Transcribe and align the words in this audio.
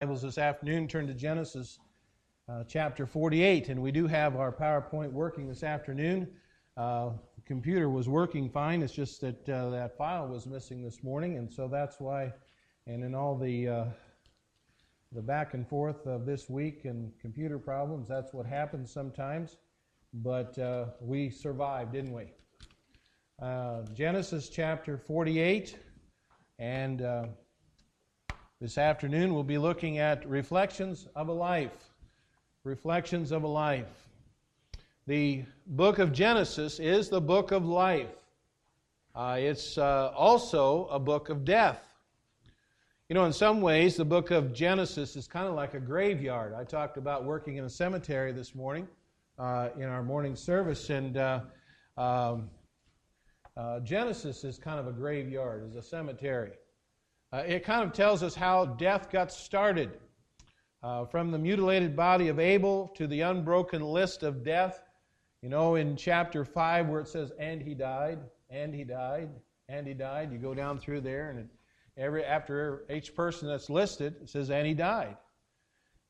Bibles 0.00 0.22
this 0.22 0.38
afternoon, 0.38 0.86
turn 0.86 1.08
to 1.08 1.12
Genesis 1.12 1.80
uh, 2.48 2.62
chapter 2.68 3.04
48. 3.04 3.68
And 3.68 3.82
we 3.82 3.90
do 3.90 4.06
have 4.06 4.36
our 4.36 4.52
PowerPoint 4.52 5.10
working 5.10 5.48
this 5.48 5.64
afternoon. 5.64 6.28
Uh, 6.76 7.10
the 7.34 7.42
computer 7.44 7.90
was 7.90 8.08
working 8.08 8.48
fine, 8.48 8.80
it's 8.82 8.92
just 8.92 9.20
that 9.22 9.48
uh, 9.48 9.70
that 9.70 9.98
file 9.98 10.28
was 10.28 10.46
missing 10.46 10.84
this 10.84 11.02
morning, 11.02 11.36
and 11.36 11.52
so 11.52 11.66
that's 11.66 11.98
why, 11.98 12.32
and 12.86 13.02
in 13.02 13.12
all 13.12 13.36
the, 13.36 13.66
uh, 13.66 13.84
the 15.10 15.20
back 15.20 15.54
and 15.54 15.68
forth 15.68 16.06
of 16.06 16.26
this 16.26 16.48
week 16.48 16.84
and 16.84 17.10
computer 17.20 17.58
problems, 17.58 18.06
that's 18.06 18.32
what 18.32 18.46
happens 18.46 18.92
sometimes. 18.92 19.56
But 20.14 20.56
uh, 20.60 20.90
we 21.00 21.28
survived, 21.28 21.92
didn't 21.92 22.12
we? 22.12 22.30
Uh, 23.42 23.82
Genesis 23.94 24.48
chapter 24.48 24.96
48, 24.96 25.76
and 26.60 27.02
this 28.60 28.76
afternoon, 28.76 29.34
we'll 29.34 29.44
be 29.44 29.56
looking 29.56 29.98
at 29.98 30.28
reflections 30.28 31.06
of 31.14 31.28
a 31.28 31.32
life. 31.32 31.92
Reflections 32.64 33.30
of 33.30 33.44
a 33.44 33.46
life. 33.46 34.08
The 35.06 35.44
book 35.68 36.00
of 36.00 36.12
Genesis 36.12 36.80
is 36.80 37.08
the 37.08 37.20
book 37.20 37.52
of 37.52 37.64
life. 37.64 38.10
Uh, 39.14 39.36
it's 39.38 39.78
uh, 39.78 40.12
also 40.14 40.86
a 40.86 40.98
book 40.98 41.28
of 41.28 41.44
death. 41.44 41.80
You 43.08 43.14
know, 43.14 43.26
in 43.26 43.32
some 43.32 43.60
ways, 43.60 43.94
the 43.94 44.04
book 44.04 44.32
of 44.32 44.52
Genesis 44.52 45.14
is 45.14 45.28
kind 45.28 45.46
of 45.46 45.54
like 45.54 45.74
a 45.74 45.80
graveyard. 45.80 46.52
I 46.52 46.64
talked 46.64 46.96
about 46.96 47.24
working 47.24 47.58
in 47.58 47.64
a 47.64 47.70
cemetery 47.70 48.32
this 48.32 48.56
morning 48.56 48.88
uh, 49.38 49.68
in 49.76 49.84
our 49.84 50.02
morning 50.02 50.34
service, 50.34 50.90
and 50.90 51.16
uh, 51.16 51.40
um, 51.96 52.50
uh, 53.56 53.78
Genesis 53.80 54.42
is 54.42 54.58
kind 54.58 54.80
of 54.80 54.88
a 54.88 54.92
graveyard, 54.92 55.64
is 55.64 55.76
a 55.76 55.82
cemetery. 55.82 56.52
Uh, 57.32 57.42
it 57.46 57.64
kind 57.64 57.84
of 57.84 57.92
tells 57.92 58.22
us 58.22 58.34
how 58.34 58.64
death 58.64 59.10
got 59.10 59.30
started. 59.30 59.90
Uh, 60.80 61.04
from 61.04 61.32
the 61.32 61.38
mutilated 61.38 61.96
body 61.96 62.28
of 62.28 62.38
Abel 62.38 62.92
to 62.96 63.08
the 63.08 63.20
unbroken 63.22 63.82
list 63.82 64.22
of 64.22 64.44
death. 64.44 64.80
You 65.42 65.48
know, 65.48 65.74
in 65.74 65.96
chapter 65.96 66.44
5, 66.44 66.88
where 66.88 67.00
it 67.00 67.08
says, 67.08 67.32
and 67.38 67.60
he 67.60 67.74
died, 67.74 68.20
and 68.48 68.72
he 68.72 68.84
died, 68.84 69.28
and 69.68 69.86
he 69.86 69.94
died, 69.94 70.32
you 70.32 70.38
go 70.38 70.54
down 70.54 70.78
through 70.78 71.00
there, 71.00 71.30
and 71.30 71.48
every, 71.96 72.24
after 72.24 72.84
each 72.90 73.14
person 73.14 73.48
that's 73.48 73.68
listed, 73.68 74.14
it 74.22 74.30
says, 74.30 74.50
and 74.50 74.66
he 74.66 74.74
died. 74.74 75.16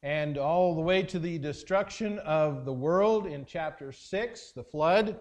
And 0.03 0.37
all 0.37 0.75
the 0.75 0.83
way 0.83 1.03
to 1.05 1.19
the 1.19 1.39
destruction 1.39 2.19
of 2.21 2.67
the 2.67 2.73
world 2.73 3.27
in 3.27 3.47
chapter 3.47 3.91
6, 3.91 4.53
the 4.53 4.63
flood. 4.63 5.19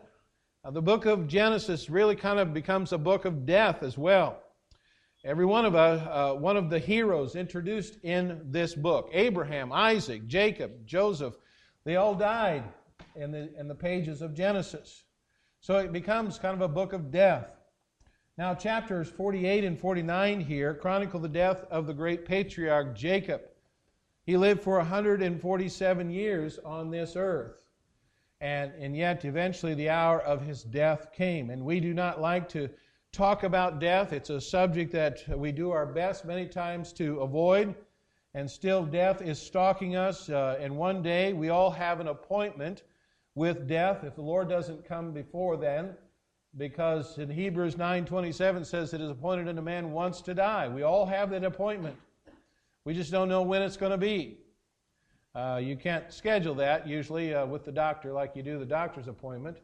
Uh, 0.64 0.72
the 0.72 0.82
book 0.82 1.06
of 1.06 1.28
Genesis 1.28 1.90
really 1.90 2.18
kind 2.18 2.40
of 2.40 2.54
becomes 2.54 2.92
a 2.92 2.98
book 2.98 3.24
of 3.24 3.46
death 3.46 3.82
as 3.82 3.98
well. 3.98 4.44
Every 5.28 5.46
one 5.46 5.66
of 5.66 5.76
us, 5.76 6.02
uh, 6.10 6.40
one 6.40 6.56
of 6.56 6.70
the 6.70 6.80
heroes 6.80 7.36
introduced 7.36 7.98
in 8.02 8.40
this 8.46 8.74
book 8.74 9.10
Abraham, 9.12 9.74
Isaac, 9.74 10.26
Jacob, 10.26 10.86
Joseph, 10.86 11.36
they 11.84 11.98
all 11.98 12.16
died 12.16 12.64
in 13.14 13.32
the, 13.32 13.54
in 13.60 13.68
the 13.68 13.76
pages 13.76 14.22
of 14.22 14.34
Genesis. 14.34 15.04
So 15.60 15.80
it 15.80 15.92
becomes 15.92 16.40
kind 16.40 16.56
of 16.56 16.62
a 16.62 16.74
book 16.74 16.94
of 16.94 17.12
death. 17.12 17.50
Now, 18.38 18.56
chapters 18.56 19.10
48 19.10 19.66
and 19.66 19.78
49 19.78 20.40
here 20.40 20.74
chronicle 20.74 21.20
the 21.20 21.28
death 21.28 21.66
of 21.70 21.88
the 21.88 21.94
great 21.94 22.24
patriarch 22.24 22.96
Jacob. 22.96 23.42
He 24.24 24.38
lived 24.38 24.64
for 24.64 24.78
147 24.78 26.10
years 26.10 26.58
on 26.64 26.90
this 26.90 27.18
earth. 27.18 27.64
And, 28.40 28.72
and 28.80 28.96
yet, 28.96 29.26
eventually, 29.26 29.74
the 29.74 29.90
hour 29.90 30.22
of 30.22 30.42
his 30.42 30.64
death 30.64 31.12
came. 31.12 31.50
And 31.50 31.66
we 31.66 31.82
do 31.82 31.94
not 31.94 32.22
like 32.22 32.48
to 32.50 32.70
talk 33.18 33.42
about 33.42 33.80
death. 33.80 34.14
It's 34.14 34.30
a 34.30 34.40
subject 34.40 34.92
that 34.92 35.28
we 35.36 35.52
do 35.52 35.72
our 35.72 35.88
best 35.88 36.24
many 36.24 36.46
times 36.46 36.94
to 36.94 37.20
avoid, 37.22 37.74
and 38.36 38.50
still 38.50 38.86
death 38.86 39.24
is 39.24 39.42
stalking 39.42 39.96
us. 39.96 40.30
Uh, 40.30 40.60
and 40.62 40.78
one 40.78 41.02
day 41.02 41.34
we 41.34 41.50
all 41.50 41.72
have 41.72 42.00
an 42.00 42.10
appointment 42.10 42.84
with 43.34 43.68
death 43.68 44.04
if 44.04 44.14
the 44.14 44.22
Lord 44.22 44.48
doesn't 44.48 44.88
come 44.88 45.14
before 45.14 45.58
then, 45.58 45.96
because 46.58 47.18
in 47.18 47.28
Hebrews 47.28 47.76
9:27 47.76 48.64
says 48.64 48.94
it 48.94 49.02
is 49.02 49.10
appointed 49.10 49.48
unto 49.48 49.64
man 49.64 49.94
once 49.94 50.22
to 50.22 50.36
die. 50.36 50.68
We 50.68 50.84
all 50.84 51.08
have 51.08 51.32
that 51.32 51.44
appointment. 51.44 51.98
We 52.86 52.94
just 52.94 53.12
don't 53.12 53.30
know 53.30 53.42
when 53.42 53.64
it's 53.64 53.78
going 53.78 53.94
to 53.94 53.98
be. 53.98 54.38
Uh, 55.34 55.60
you 55.62 55.76
can't 55.76 56.14
schedule 56.14 56.54
that 56.56 56.88
usually 56.88 57.34
uh, 57.34 57.48
with 57.48 57.66
the 57.66 57.72
doctor 57.72 58.14
like 58.14 58.36
you 58.36 58.44
do 58.44 58.60
the 58.60 58.66
doctor's 58.66 59.08
appointment. 59.08 59.58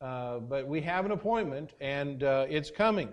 Uh, 0.00 0.38
but 0.38 0.66
we 0.66 0.80
have 0.80 1.04
an 1.04 1.12
appointment, 1.12 1.74
and 1.78 2.22
uh, 2.22 2.46
it's 2.48 2.70
coming. 2.70 3.10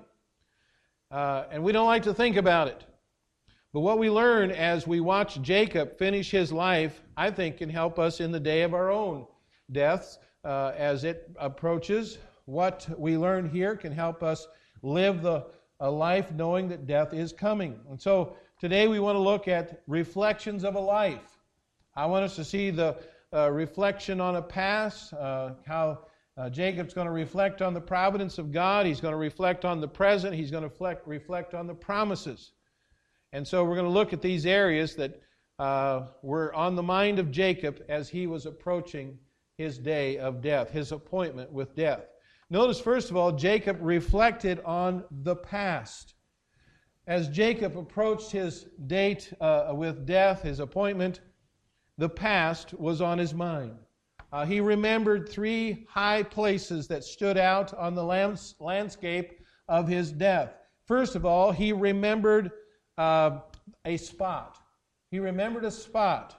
Uh, 1.12 1.44
and 1.52 1.62
we 1.62 1.74
don't 1.74 1.88
like 1.88 2.04
to 2.04 2.14
think 2.14 2.38
about 2.38 2.70
it. 2.70 2.86
But 3.74 3.82
what 3.82 4.00
we 4.00 4.10
learn 4.10 4.52
as 4.52 4.88
we 4.88 5.02
watch 5.02 5.42
Jacob 5.42 5.98
finish 5.98 6.32
his 6.32 6.52
life, 6.52 7.02
I 7.18 7.30
think, 7.30 7.58
can 7.58 7.70
help 7.70 8.00
us 8.00 8.22
in 8.22 8.32
the 8.32 8.40
day 8.40 8.62
of 8.62 8.74
our 8.74 8.90
own 8.90 9.28
deaths 9.70 10.18
uh, 10.46 10.72
as 10.78 11.04
it 11.04 11.30
approaches. 11.38 12.20
What 12.46 12.88
we 12.98 13.18
learn 13.18 13.50
here 13.50 13.76
can 13.76 13.92
help 13.92 14.24
us 14.24 14.48
live 14.82 15.22
the, 15.22 15.46
a 15.82 15.92
life 15.92 16.32
knowing 16.32 16.70
that 16.70 16.88
death 16.88 17.14
is 17.14 17.34
coming. 17.34 17.82
And 17.90 18.02
so 18.02 18.38
today 18.62 18.88
we 18.88 19.00
want 19.00 19.16
to 19.16 19.20
look 19.20 19.50
at 19.50 19.84
reflections 19.88 20.64
of 20.64 20.76
a 20.76 20.80
life. 20.80 21.38
I 21.98 22.06
want 22.06 22.24
us 22.24 22.38
to 22.38 22.46
see 22.46 22.70
the 22.70 22.96
uh, 23.34 23.52
reflection 23.52 24.22
on 24.22 24.38
a 24.38 24.42
past, 24.42 25.12
how 25.12 26.00
uh, 26.38 26.50
Jacob's 26.50 26.94
going 26.94 27.08
to 27.08 27.12
reflect 27.12 27.62
on 27.62 27.74
the 27.74 27.82
providence 27.82 28.38
of 28.38 28.52
God. 28.52 28.86
He's 28.86 29.02
going 29.02 29.14
to 29.14 29.18
reflect 29.18 29.66
on 29.66 29.82
the 29.82 29.88
present. 29.88 30.36
He's 30.36 30.52
going 30.52 30.64
to 30.64 30.70
reflect, 30.70 31.08
reflect 31.08 31.56
on 31.56 31.66
the 31.66 31.74
promises. 31.74 32.52
And 33.34 33.48
so 33.48 33.64
we're 33.64 33.76
going 33.76 33.88
to 33.88 33.92
look 33.92 34.14
at 34.14 34.22
these 34.22 34.46
areas 34.46 34.96
that 34.96 35.20
uh, 35.58 36.08
were 36.22 36.54
on 36.54 36.76
the 36.76 36.84
mind 36.84 37.18
of 37.18 37.32
Jacob 37.32 37.84
as 37.90 38.08
he 38.08 38.28
was 38.28 38.46
approaching 38.46 39.18
his 39.58 39.80
day 39.80 40.20
of 40.20 40.42
death, 40.42 40.70
his 40.70 40.92
appointment 40.92 41.52
with 41.52 41.76
death. 41.76 42.06
Notice, 42.52 42.80
first 42.80 43.10
of 43.10 43.18
all, 43.18 43.32
Jacob 43.32 43.80
reflected 43.82 44.60
on 44.64 45.04
the 45.10 45.36
past. 45.36 46.14
As 47.08 47.30
Jacob 47.30 47.78
approached 47.78 48.32
his 48.32 48.68
date 48.86 49.34
uh, 49.42 49.72
with 49.74 50.06
death, 50.06 50.44
his 50.44 50.60
appointment, 50.60 51.22
the 51.98 52.10
past 52.10 52.74
was 52.76 53.02
on 53.02 53.18
his 53.18 53.34
mind. 53.34 53.80
Uh, 54.32 54.46
he 54.46 54.60
remembered 54.60 55.30
three 55.30 55.86
high 55.90 56.22
places 56.24 56.88
that 56.88 57.04
stood 57.04 57.38
out 57.38 57.74
on 57.74 57.96
the 57.96 58.04
lands- 58.04 58.56
landscape 58.60 59.40
of 59.68 59.88
his 59.88 60.12
death. 60.12 60.54
First 60.86 61.16
of 61.16 61.26
all, 61.26 61.52
he 61.52 61.74
remembered 61.74 62.52
uh, 62.98 63.40
a 63.86 63.98
spot. 63.98 64.58
He 65.12 65.20
remembered 65.20 65.66
a 65.66 65.72
spot. 65.72 66.36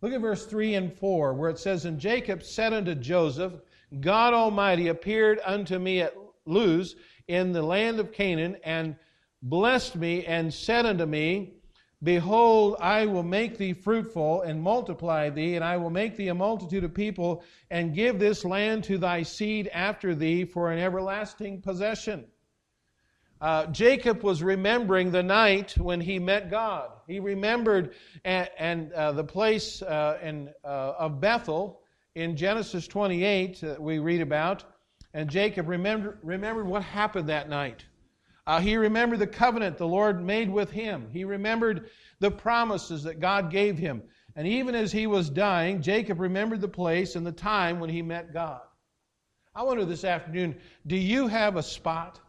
Look 0.00 0.12
at 0.12 0.20
verse 0.20 0.46
3 0.46 0.74
and 0.74 0.92
4, 0.92 1.34
where 1.34 1.50
it 1.50 1.58
says, 1.58 1.84
And 1.84 1.98
Jacob 1.98 2.42
said 2.42 2.72
unto 2.72 2.94
Joseph, 2.94 3.52
God 4.00 4.34
Almighty 4.34 4.88
appeared 4.88 5.40
unto 5.44 5.78
me 5.78 6.00
at 6.00 6.16
Luz 6.44 6.96
in 7.28 7.52
the 7.52 7.62
land 7.62 8.00
of 8.00 8.12
Canaan, 8.12 8.56
and 8.64 8.96
blessed 9.42 9.94
me, 9.94 10.26
and 10.26 10.52
said 10.52 10.86
unto 10.86 11.06
me, 11.06 11.54
Behold, 12.02 12.76
I 12.80 13.06
will 13.06 13.22
make 13.22 13.58
thee 13.58 13.72
fruitful 13.72 14.42
and 14.42 14.60
multiply 14.60 15.30
thee, 15.30 15.54
and 15.54 15.64
I 15.64 15.76
will 15.76 15.90
make 15.90 16.16
thee 16.16 16.28
a 16.28 16.34
multitude 16.34 16.82
of 16.82 16.92
people, 16.92 17.44
and 17.70 17.94
give 17.94 18.18
this 18.18 18.44
land 18.44 18.82
to 18.84 18.98
thy 18.98 19.22
seed 19.22 19.68
after 19.68 20.14
thee 20.14 20.44
for 20.44 20.72
an 20.72 20.80
everlasting 20.80 21.60
possession. 21.62 22.26
Uh, 23.40 23.66
Jacob 23.66 24.22
was 24.22 24.42
remembering 24.42 25.10
the 25.10 25.22
night 25.22 25.76
when 25.76 26.00
he 26.00 26.18
met 26.18 26.50
God. 26.50 26.90
He 27.08 27.18
remembered 27.18 27.94
and, 28.24 28.48
and 28.56 28.92
uh, 28.92 29.12
the 29.12 29.24
place 29.24 29.82
uh, 29.82 30.18
in, 30.22 30.50
uh, 30.64 30.94
of 30.98 31.20
Bethel 31.20 31.82
in 32.14 32.36
Genesis 32.36 32.86
28 32.86 33.60
that 33.60 33.82
we 33.82 33.98
read 33.98 34.20
about. 34.20 34.64
And 35.14 35.28
Jacob 35.28 35.68
remembered, 35.68 36.18
remembered 36.22 36.66
what 36.66 36.84
happened 36.84 37.28
that 37.28 37.48
night. 37.48 37.84
Uh, 38.52 38.60
he 38.60 38.76
remembered 38.76 39.18
the 39.18 39.26
covenant 39.26 39.78
the 39.78 39.88
Lord 39.88 40.22
made 40.22 40.50
with 40.50 40.70
him. 40.70 41.08
He 41.10 41.24
remembered 41.24 41.88
the 42.20 42.30
promises 42.30 43.02
that 43.04 43.18
God 43.18 43.50
gave 43.50 43.78
him. 43.78 44.02
And 44.36 44.46
even 44.46 44.74
as 44.74 44.92
he 44.92 45.06
was 45.06 45.30
dying, 45.30 45.80
Jacob 45.80 46.20
remembered 46.20 46.60
the 46.60 46.68
place 46.68 47.16
and 47.16 47.26
the 47.26 47.32
time 47.32 47.80
when 47.80 47.88
he 47.88 48.02
met 48.02 48.34
God. 48.34 48.60
I 49.54 49.62
wonder 49.62 49.86
this 49.86 50.04
afternoon 50.04 50.54
do 50.86 50.96
you 50.96 51.28
have 51.28 51.56
a 51.56 51.62
spot? 51.62 52.20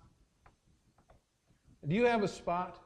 Do 1.86 1.94
you 1.94 2.06
have 2.06 2.24
a 2.24 2.30
spot? 2.30 2.80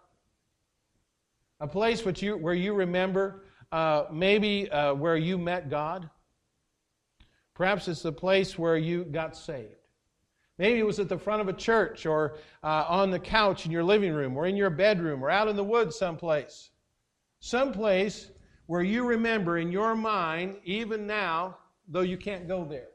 A 1.59 1.67
place 1.67 2.03
which 2.03 2.23
you, 2.23 2.38
where 2.38 2.56
you 2.56 2.73
remember 2.73 3.44
uh, 3.71 4.06
maybe 4.12 4.67
uh, 4.71 4.95
where 4.95 5.15
you 5.15 5.38
met 5.38 5.69
God? 5.69 6.09
Perhaps 7.53 7.88
it's 7.88 8.01
the 8.01 8.12
place 8.12 8.57
where 8.57 8.77
you 8.77 9.03
got 9.03 9.38
saved. 9.38 9.76
Maybe 10.57 10.80
it 10.80 10.86
was 10.86 11.00
at 11.00 11.09
the 11.09 11.19
front 11.19 11.42
of 11.42 11.48
a 11.48 11.54
church 11.54 12.06
or 12.06 12.38
uh, 12.63 12.86
on 12.88 13.12
the 13.12 13.19
couch 13.19 13.65
in 13.65 13.71
your 13.71 13.83
living 13.83 14.13
room 14.13 14.36
or 14.36 14.48
in 14.48 14.56
your 14.56 14.71
bedroom 14.71 15.24
or 15.24 15.30
out 15.30 15.48
in 15.48 15.56
the 15.56 15.63
woods 15.63 15.98
someplace. 15.98 16.71
Someplace 17.39 18.31
where 18.65 18.81
you 18.81 19.06
remember 19.06 19.59
in 19.59 19.71
your 19.71 19.95
mind, 19.95 20.57
even 20.63 21.06
now, 21.06 21.57
though 21.88 22.01
you 22.01 22.18
can't 22.18 22.48
go 22.48 22.65
there. 22.65 22.89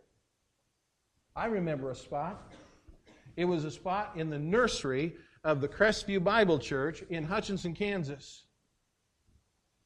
I 1.37 1.47
remember 1.47 1.91
a 1.91 1.95
spot. 1.95 2.53
It 3.37 3.45
was 3.45 3.65
a 3.65 3.71
spot 3.71 4.13
in 4.17 4.29
the 4.29 4.39
nursery 4.39 5.15
of 5.45 5.61
the 5.61 5.69
Crestview 5.69 6.23
Bible 6.23 6.59
Church 6.59 7.03
in 7.09 7.25
Hutchinson, 7.25 7.75
Kansas. 7.75 8.45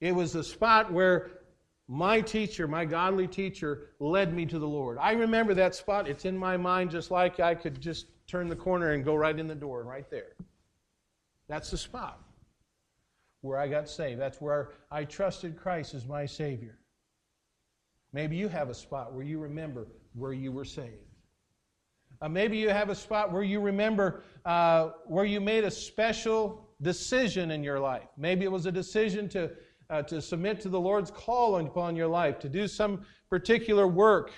It 0.01 0.13
was 0.13 0.33
the 0.33 0.43
spot 0.43 0.93
where 0.93 1.31
my 1.89 2.21
teacher, 2.21 2.67
my 2.67 2.85
godly 2.85 3.29
teacher, 3.29 3.91
led 4.01 4.35
me 4.35 4.45
to 4.47 4.59
the 4.59 4.67
Lord. 4.67 4.99
I 4.99 5.13
remember 5.13 5.55
that 5.55 5.75
spot. 5.75 6.09
It's 6.09 6.25
in 6.25 6.37
my 6.37 6.57
mind 6.57 6.91
just 6.91 7.11
like 7.11 7.39
I 7.39 7.55
could 7.55 7.81
just 7.81 8.07
turn 8.27 8.49
the 8.49 8.57
corner 8.57 8.93
and 8.93 9.05
go 9.05 9.15
right 9.15 9.39
in 9.39 9.47
the 9.47 9.55
door, 9.55 9.85
right 9.85 10.09
there. 10.11 10.35
That's 11.49 11.71
the 11.71 11.79
spot 11.79 12.21
where 13.43 13.59
I 13.59 13.69
got 13.69 13.89
saved. 13.89 14.21
That's 14.21 14.41
where 14.41 14.71
I 14.91 15.05
trusted 15.05 15.57
Christ 15.57 15.95
as 15.95 16.07
my 16.07 16.27
Savior. 16.27 16.79
Maybe 18.13 18.37
you 18.37 18.49
have 18.49 18.69
a 18.69 18.75
spot 18.75 19.13
where 19.13 19.25
you 19.25 19.39
remember 19.39 19.87
where 20.15 20.33
you 20.33 20.51
were 20.51 20.65
saved. 20.65 21.07
Uh, 22.21 22.29
maybe 22.29 22.57
you 22.57 22.71
have 22.71 22.89
a 22.89 22.95
spot 22.95 23.31
where 23.31 23.43
you 23.43 23.61
remember 23.61 24.23
uh, 24.45 24.91
where 25.07 25.25
you 25.25 25.41
made 25.41 25.65
a 25.65 25.71
special 25.71 26.67
decision 26.83 27.51
in 27.51 27.63
your 27.63 27.79
life. 27.79 28.09
Maybe 28.17 28.45
it 28.45 28.51
was 28.51 28.67
a 28.67 28.73
decision 28.73 29.29
to, 29.31 29.51
uh, 29.91 30.03
to 30.03 30.21
submit 30.21 30.61
to 30.61 30.69
the 30.69 30.81
Lord's 30.81 31.11
call 31.11 31.59
upon 31.59 31.97
your 31.97 32.09
life, 32.09 32.39
to 32.41 32.49
do 32.49 32.67
some 32.69 33.05
particular 33.31 33.87
work 33.87 34.33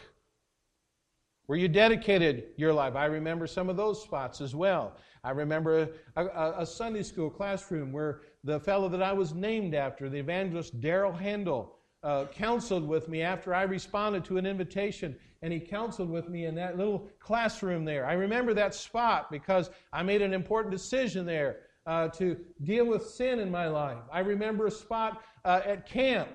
where 1.46 1.58
you 1.58 1.68
dedicated 1.68 2.48
your 2.56 2.72
life. 2.72 2.94
I 2.94 3.06
remember 3.06 3.46
some 3.46 3.70
of 3.70 3.76
those 3.76 4.02
spots 4.02 4.40
as 4.40 4.54
well. 4.54 4.96
I 5.24 5.30
remember 5.30 5.88
a, 6.16 6.24
a, 6.26 6.54
a 6.58 6.66
Sunday 6.66 7.02
school 7.02 7.30
classroom 7.30 7.90
where 7.90 8.20
the 8.44 8.60
fellow 8.60 8.88
that 8.90 9.02
I 9.02 9.12
was 9.12 9.34
named 9.34 9.74
after, 9.74 10.08
the 10.08 10.18
evangelist 10.18 10.80
Daryl 10.80 11.18
Handel, 11.18 11.74
uh, 12.02 12.26
counseled 12.26 12.86
with 12.86 13.08
me 13.08 13.22
after 13.22 13.54
I 13.54 13.62
responded 13.62 14.24
to 14.26 14.36
an 14.36 14.46
invitation, 14.46 15.16
and 15.42 15.52
he 15.52 15.58
counseled 15.58 16.10
with 16.10 16.28
me 16.28 16.44
in 16.44 16.54
that 16.56 16.76
little 16.76 17.10
classroom 17.18 17.84
there. 17.84 18.06
I 18.06 18.12
remember 18.12 18.54
that 18.54 18.74
spot 18.74 19.30
because 19.30 19.70
I 19.92 20.02
made 20.02 20.22
an 20.22 20.32
important 20.32 20.70
decision 20.72 21.26
there 21.26 21.60
uh, 21.86 22.08
to 22.08 22.36
deal 22.62 22.84
with 22.84 23.06
sin 23.06 23.40
in 23.40 23.50
my 23.50 23.68
life. 23.68 23.98
I 24.12 24.20
remember 24.20 24.66
a 24.66 24.70
spot 24.70 25.22
uh, 25.48 25.62
at 25.64 25.88
camp 25.88 26.28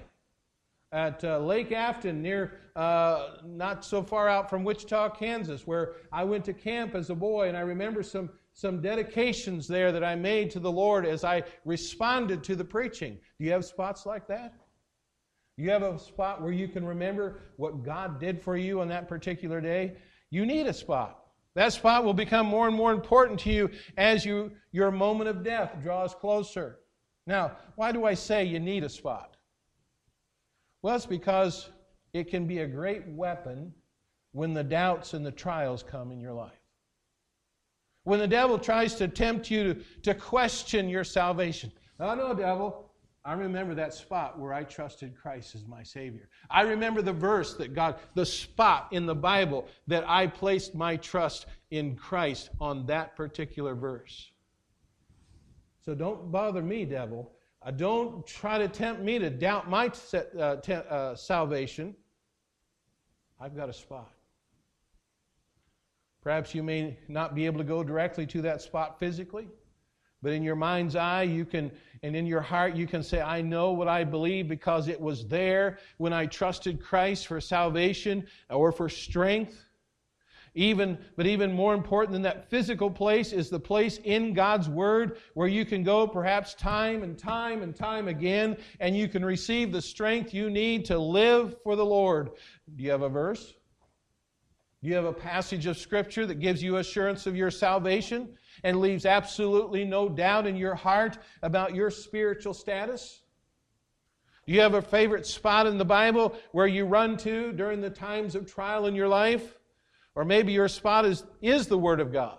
at 0.91 1.23
uh, 1.23 1.39
Lake 1.39 1.71
Afton, 1.71 2.21
near 2.21 2.59
uh, 2.75 3.37
not 3.45 3.85
so 3.85 4.01
far 4.01 4.27
out 4.27 4.49
from 4.49 4.63
Wichita, 4.63 5.09
Kansas, 5.09 5.67
where 5.67 5.93
I 6.11 6.23
went 6.23 6.45
to 6.45 6.53
camp 6.53 6.95
as 6.95 7.11
a 7.11 7.15
boy, 7.15 7.47
and 7.47 7.55
I 7.55 7.61
remember 7.61 8.01
some 8.03 8.29
some 8.55 8.81
dedications 8.81 9.67
there 9.67 9.91
that 9.91 10.03
I 10.03 10.15
made 10.15 10.51
to 10.51 10.59
the 10.59 10.71
Lord 10.71 11.07
as 11.07 11.23
I 11.23 11.43
responded 11.65 12.43
to 12.43 12.55
the 12.55 12.63
preaching. 12.63 13.17
Do 13.39 13.45
you 13.45 13.51
have 13.51 13.65
spots 13.65 14.05
like 14.05 14.27
that? 14.27 14.53
You 15.57 15.71
have 15.71 15.81
a 15.81 15.97
spot 15.97 16.41
where 16.41 16.51
you 16.51 16.67
can 16.67 16.85
remember 16.85 17.41
what 17.57 17.83
God 17.83 18.19
did 18.19 18.41
for 18.41 18.55
you 18.55 18.81
on 18.81 18.87
that 18.89 19.07
particular 19.07 19.59
day? 19.59 19.95
You 20.29 20.45
need 20.45 20.67
a 20.67 20.73
spot. 20.73 21.19
That 21.55 21.73
spot 21.73 22.03
will 22.03 22.13
become 22.13 22.45
more 22.45 22.67
and 22.67 22.75
more 22.75 22.91
important 22.91 23.39
to 23.41 23.51
you 23.51 23.71
as 23.97 24.23
you, 24.23 24.51
your 24.71 24.91
moment 24.91 25.29
of 25.29 25.43
death 25.43 25.77
draws 25.81 26.13
closer. 26.13 26.79
Now, 27.25 27.57
why 27.75 27.91
do 27.91 28.05
I 28.05 28.13
say 28.13 28.43
you 28.43 28.59
need 28.59 28.83
a 28.83 28.89
spot? 28.89 29.37
Well, 30.81 30.95
it's 30.95 31.05
because 31.05 31.69
it 32.13 32.29
can 32.29 32.45
be 32.45 32.59
a 32.59 32.67
great 32.67 33.07
weapon 33.07 33.73
when 34.33 34.53
the 34.53 34.63
doubts 34.63 35.13
and 35.13 35.25
the 35.25 35.31
trials 35.31 35.83
come 35.83 36.11
in 36.11 36.19
your 36.19 36.33
life. 36.33 36.51
When 38.03 38.19
the 38.19 38.27
devil 38.27 38.59
tries 38.59 38.95
to 38.95 39.07
tempt 39.07 39.49
you 39.49 39.73
to, 39.73 39.81
to 40.01 40.13
question 40.13 40.89
your 40.89 41.05
salvation. 41.05 41.71
Oh, 41.99 42.13
no, 42.15 42.33
devil. 42.33 42.89
I 43.25 43.33
remember 43.33 43.73
that 43.75 43.93
spot 43.93 44.37
where 44.37 44.53
I 44.53 44.65
trusted 44.65 45.15
Christ 45.15 45.55
as 45.55 45.65
my 45.65 45.81
Savior. 45.81 46.27
I 46.49 46.63
remember 46.63 47.01
the 47.01 47.13
verse 47.13 47.53
that 47.53 47.73
God, 47.73 47.95
the 48.15 48.25
spot 48.25 48.89
in 48.91 49.05
the 49.05 49.15
Bible 49.15 49.65
that 49.87 50.03
I 50.09 50.27
placed 50.27 50.75
my 50.75 50.97
trust 50.97 51.45
in 51.71 51.95
Christ 51.95 52.49
on 52.59 52.85
that 52.87 53.15
particular 53.15 53.75
verse. 53.75 54.32
So 55.83 55.93
don't 55.93 56.31
bother 56.31 56.61
me, 56.61 56.85
devil. 56.85 57.31
Uh, 57.61 57.71
don't 57.71 58.25
try 58.25 58.57
to 58.57 58.67
tempt 58.67 59.01
me 59.01 59.19
to 59.19 59.29
doubt 59.29 59.69
my 59.69 59.91
uh, 60.13 60.37
uh, 60.39 61.15
salvation. 61.15 61.95
I've 63.39 63.55
got 63.55 63.69
a 63.69 63.73
spot. 63.73 64.11
Perhaps 66.21 66.55
you 66.55 66.63
may 66.63 66.97
not 67.09 67.35
be 67.35 67.45
able 67.45 67.57
to 67.57 67.65
go 67.65 67.83
directly 67.83 68.25
to 68.27 68.41
that 68.43 68.61
spot 68.61 68.97
physically, 68.97 69.49
but 70.21 70.31
in 70.31 70.41
your 70.41 70.55
mind's 70.55 70.95
eye, 70.95 71.23
you 71.23 71.43
can, 71.43 71.69
and 72.01 72.15
in 72.15 72.25
your 72.25 72.39
heart, 72.39 72.75
you 72.75 72.87
can 72.87 73.03
say, 73.03 73.19
I 73.19 73.41
know 73.41 73.73
what 73.73 73.89
I 73.89 74.05
believe 74.05 74.47
because 74.47 74.87
it 74.87 74.99
was 74.99 75.27
there 75.27 75.79
when 75.97 76.13
I 76.13 76.27
trusted 76.27 76.81
Christ 76.81 77.27
for 77.27 77.41
salvation 77.41 78.25
or 78.49 78.71
for 78.71 78.87
strength. 78.87 79.65
Even, 80.55 80.99
but 81.15 81.25
even 81.25 81.51
more 81.51 81.73
important 81.73 82.13
than 82.13 82.21
that 82.23 82.49
physical 82.49 82.91
place 82.91 83.33
is 83.33 83.49
the 83.49 83.59
place 83.59 83.99
in 84.03 84.33
God's 84.33 84.69
Word 84.69 85.17
where 85.33 85.47
you 85.47 85.65
can 85.65 85.83
go 85.83 86.05
perhaps 86.05 86.53
time 86.53 87.01
and 87.01 87.17
time 87.17 87.63
and 87.63 87.75
time 87.75 88.07
again 88.07 88.57
and 88.79 88.95
you 88.95 89.07
can 89.07 89.25
receive 89.25 89.71
the 89.71 89.81
strength 89.81 90.33
you 90.33 90.51
need 90.51 90.85
to 90.85 90.99
live 90.99 91.55
for 91.63 91.75
the 91.75 91.85
Lord. 91.85 92.29
Do 92.75 92.83
you 92.83 92.91
have 92.91 93.01
a 93.01 93.09
verse? 93.09 93.55
Do 94.83 94.89
you 94.89 94.95
have 94.95 95.05
a 95.05 95.13
passage 95.13 95.65
of 95.65 95.77
Scripture 95.77 96.25
that 96.27 96.39
gives 96.39 96.61
you 96.61 96.77
assurance 96.77 97.25
of 97.25 97.35
your 97.35 97.49
salvation 97.49 98.37
and 98.63 98.79
leaves 98.79 99.07
absolutely 99.07 99.85
no 99.85 100.07
doubt 100.07 100.45
in 100.45 100.55
your 100.55 100.75
heart 100.75 101.17
about 101.41 101.73
your 101.73 101.89
spiritual 101.89 102.53
status? 102.53 103.23
Do 104.45 104.53
you 104.53 104.59
have 104.59 104.73
a 104.75 104.81
favorite 104.81 105.25
spot 105.25 105.65
in 105.65 105.77
the 105.79 105.85
Bible 105.85 106.35
where 106.51 106.67
you 106.67 106.85
run 106.85 107.17
to 107.17 107.53
during 107.53 107.81
the 107.81 107.89
times 107.89 108.35
of 108.35 108.45
trial 108.45 108.85
in 108.85 108.93
your 108.93 109.07
life? 109.07 109.57
Or 110.15 110.25
maybe 110.25 110.51
your 110.51 110.67
spot 110.67 111.05
is, 111.05 111.23
is 111.41 111.67
the 111.67 111.77
Word 111.77 111.99
of 111.99 112.13
God. 112.13 112.37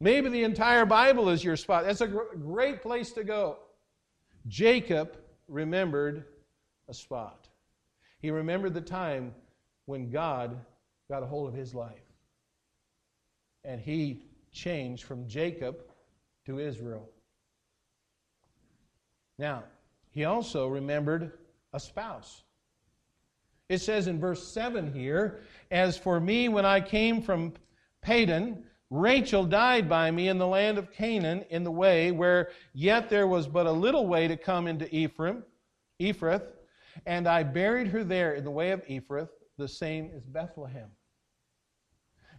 Maybe 0.00 0.28
the 0.28 0.44
entire 0.44 0.84
Bible 0.84 1.28
is 1.28 1.42
your 1.42 1.56
spot. 1.56 1.84
That's 1.84 2.00
a 2.00 2.06
gr- 2.06 2.36
great 2.38 2.82
place 2.82 3.12
to 3.12 3.24
go. 3.24 3.58
Jacob 4.46 5.16
remembered 5.48 6.24
a 6.88 6.94
spot. 6.94 7.48
He 8.20 8.30
remembered 8.30 8.74
the 8.74 8.80
time 8.80 9.34
when 9.86 10.10
God 10.10 10.58
got 11.08 11.22
a 11.22 11.26
hold 11.26 11.48
of 11.48 11.54
his 11.54 11.74
life. 11.74 11.98
And 13.64 13.80
he 13.80 14.22
changed 14.52 15.04
from 15.04 15.26
Jacob 15.26 15.82
to 16.46 16.58
Israel. 16.58 17.08
Now, 19.38 19.64
he 20.10 20.24
also 20.24 20.68
remembered 20.68 21.32
a 21.72 21.80
spouse. 21.80 22.42
It 23.68 23.78
says 23.78 24.06
in 24.06 24.20
verse 24.20 24.46
7 24.46 24.92
here, 24.92 25.40
As 25.70 25.98
for 25.98 26.20
me, 26.20 26.48
when 26.48 26.64
I 26.64 26.80
came 26.80 27.20
from 27.20 27.54
Padan, 28.00 28.64
Rachel 28.90 29.44
died 29.44 29.88
by 29.88 30.10
me 30.12 30.28
in 30.28 30.38
the 30.38 30.46
land 30.46 30.78
of 30.78 30.92
Canaan 30.92 31.44
in 31.50 31.64
the 31.64 31.72
way 31.72 32.12
where 32.12 32.50
yet 32.72 33.10
there 33.10 33.26
was 33.26 33.48
but 33.48 33.66
a 33.66 33.72
little 33.72 34.06
way 34.06 34.28
to 34.28 34.36
come 34.36 34.68
into 34.68 34.94
Ephraim, 34.94 35.42
Ephrath, 36.00 36.52
and 37.04 37.26
I 37.26 37.42
buried 37.42 37.88
her 37.88 38.04
there 38.04 38.34
in 38.34 38.44
the 38.44 38.50
way 38.50 38.70
of 38.70 38.86
Ephrath, 38.86 39.30
the 39.58 39.66
same 39.66 40.10
as 40.14 40.24
Bethlehem. 40.24 40.88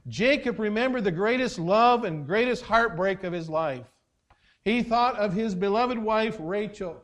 Jacob 0.07 0.57
remembered 0.59 1.03
the 1.03 1.11
greatest 1.11 1.59
love 1.59 2.05
and 2.05 2.25
greatest 2.25 2.63
heartbreak 2.63 3.25
of 3.25 3.33
his 3.33 3.49
life. 3.49 3.85
He 4.63 4.83
thought 4.83 5.17
of 5.17 5.33
his 5.33 5.53
beloved 5.53 5.97
wife, 5.97 6.37
Rachel. 6.39 7.03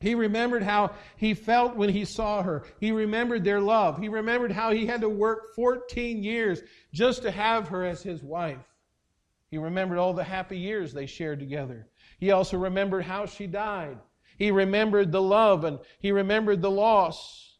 He 0.00 0.14
remembered 0.14 0.62
how 0.62 0.94
he 1.16 1.34
felt 1.34 1.76
when 1.76 1.90
he 1.90 2.06
saw 2.06 2.42
her. 2.42 2.64
He 2.80 2.90
remembered 2.90 3.44
their 3.44 3.60
love. 3.60 3.98
He 3.98 4.08
remembered 4.08 4.50
how 4.50 4.72
he 4.72 4.86
had 4.86 5.02
to 5.02 5.08
work 5.08 5.54
14 5.54 6.22
years 6.22 6.62
just 6.92 7.22
to 7.22 7.30
have 7.30 7.68
her 7.68 7.84
as 7.84 8.02
his 8.02 8.22
wife. 8.22 8.64
He 9.50 9.58
remembered 9.58 9.98
all 9.98 10.14
the 10.14 10.24
happy 10.24 10.58
years 10.58 10.92
they 10.92 11.06
shared 11.06 11.38
together. 11.38 11.86
He 12.18 12.30
also 12.30 12.56
remembered 12.56 13.04
how 13.04 13.26
she 13.26 13.46
died. 13.46 13.98
He 14.38 14.50
remembered 14.50 15.12
the 15.12 15.20
love 15.20 15.64
and 15.64 15.78
he 15.98 16.12
remembered 16.12 16.62
the 16.62 16.70
loss. 16.70 17.58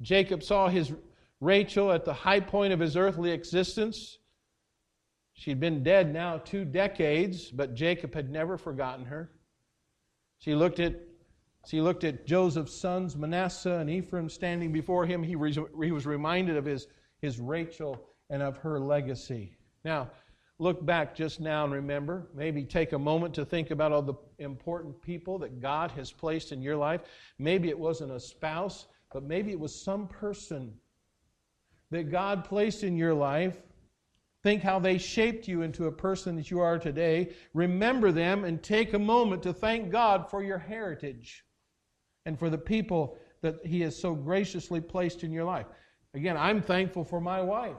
Jacob 0.00 0.44
saw 0.44 0.68
his 0.68 0.92
Rachel 1.40 1.90
at 1.90 2.04
the 2.04 2.12
high 2.12 2.40
point 2.40 2.72
of 2.72 2.78
his 2.78 2.96
earthly 2.96 3.32
existence. 3.32 4.18
She'd 5.32 5.58
been 5.58 5.82
dead 5.82 6.12
now 6.12 6.38
two 6.38 6.64
decades, 6.64 7.50
but 7.50 7.74
Jacob 7.74 8.14
had 8.14 8.30
never 8.30 8.56
forgotten 8.56 9.06
her. 9.06 9.32
She 10.38 10.54
looked 10.54 10.80
at, 10.80 10.94
she 11.66 11.80
looked 11.80 12.04
at 12.04 12.26
Joseph's 12.26 12.74
sons, 12.74 13.16
Manasseh 13.16 13.78
and 13.78 13.90
Ephraim, 13.90 14.28
standing 14.28 14.72
before 14.72 15.04
him. 15.06 15.22
He, 15.22 15.36
re, 15.36 15.54
he 15.82 15.92
was 15.92 16.06
reminded 16.06 16.56
of 16.56 16.64
his, 16.64 16.86
his 17.20 17.38
Rachel 17.38 18.02
and 18.30 18.42
of 18.42 18.56
her 18.58 18.80
legacy. 18.80 19.56
Now, 19.84 20.10
look 20.58 20.84
back 20.84 21.14
just 21.14 21.38
now 21.38 21.64
and 21.64 21.72
remember. 21.72 22.28
Maybe 22.34 22.64
take 22.64 22.92
a 22.92 22.98
moment 22.98 23.34
to 23.34 23.44
think 23.44 23.70
about 23.70 23.92
all 23.92 24.02
the 24.02 24.14
important 24.38 25.00
people 25.02 25.38
that 25.38 25.60
God 25.60 25.90
has 25.92 26.10
placed 26.10 26.50
in 26.50 26.62
your 26.62 26.76
life. 26.76 27.02
Maybe 27.38 27.68
it 27.68 27.78
wasn't 27.78 28.12
a 28.12 28.20
spouse, 28.20 28.86
but 29.12 29.22
maybe 29.22 29.50
it 29.50 29.60
was 29.60 29.74
some 29.74 30.08
person 30.08 30.72
that 31.90 32.10
God 32.10 32.44
placed 32.44 32.84
in 32.84 32.96
your 32.96 33.14
life. 33.14 33.58
Think 34.42 34.62
how 34.62 34.78
they 34.78 34.96
shaped 34.96 35.46
you 35.46 35.60
into 35.60 35.86
a 35.86 35.92
person 35.92 36.36
that 36.36 36.50
you 36.50 36.60
are 36.60 36.78
today. 36.78 37.34
Remember 37.52 38.10
them 38.10 38.44
and 38.44 38.62
take 38.62 38.94
a 38.94 38.98
moment 38.98 39.42
to 39.42 39.52
thank 39.52 39.90
God 39.90 40.30
for 40.30 40.42
your 40.42 40.58
heritage 40.58 41.44
and 42.26 42.38
for 42.38 42.50
the 42.50 42.58
people 42.58 43.18
that 43.42 43.64
He 43.64 43.80
has 43.80 43.98
so 43.98 44.14
graciously 44.14 44.80
placed 44.80 45.24
in 45.24 45.32
your 45.32 45.44
life. 45.44 45.66
Again, 46.14 46.36
I'm 46.36 46.60
thankful 46.60 47.04
for 47.04 47.20
my 47.20 47.40
wife. 47.40 47.76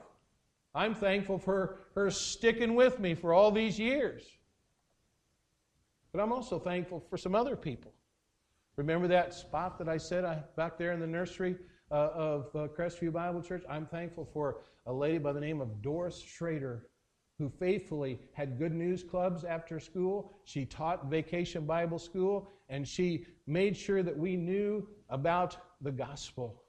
I'm 0.73 0.95
thankful 0.95 1.37
for 1.37 1.79
her 1.95 2.09
sticking 2.09 2.75
with 2.75 2.99
me 2.99 3.13
for 3.13 3.33
all 3.33 3.51
these 3.51 3.77
years. 3.77 4.23
But 6.11 6.21
I'm 6.21 6.31
also 6.31 6.59
thankful 6.59 7.03
for 7.09 7.17
some 7.17 7.35
other 7.35 7.55
people. 7.55 7.93
Remember 8.77 9.07
that 9.07 9.33
spot 9.33 9.77
that 9.79 9.89
I 9.89 9.97
said 9.97 10.23
I, 10.23 10.43
back 10.55 10.77
there 10.77 10.93
in 10.93 10.99
the 10.99 11.07
nursery 11.07 11.57
uh, 11.91 12.09
of 12.13 12.55
uh, 12.55 12.67
Crestview 12.67 13.11
Bible 13.11 13.41
Church? 13.41 13.63
I'm 13.69 13.85
thankful 13.85 14.27
for 14.33 14.61
a 14.85 14.93
lady 14.93 15.17
by 15.17 15.33
the 15.33 15.41
name 15.41 15.61
of 15.61 15.81
Doris 15.81 16.19
Schrader 16.21 16.87
who 17.37 17.49
faithfully 17.49 18.19
had 18.33 18.59
good 18.59 18.71
news 18.71 19.03
clubs 19.03 19.43
after 19.43 19.79
school. 19.79 20.31
She 20.45 20.63
taught 20.63 21.09
vacation 21.09 21.65
Bible 21.65 21.97
school, 21.97 22.51
and 22.71 22.87
she 22.87 23.25
made 23.45 23.77
sure 23.77 24.01
that 24.01 24.17
we 24.17 24.35
knew 24.35 24.87
about 25.09 25.57
the 25.81 25.91
gospel. 25.91 26.63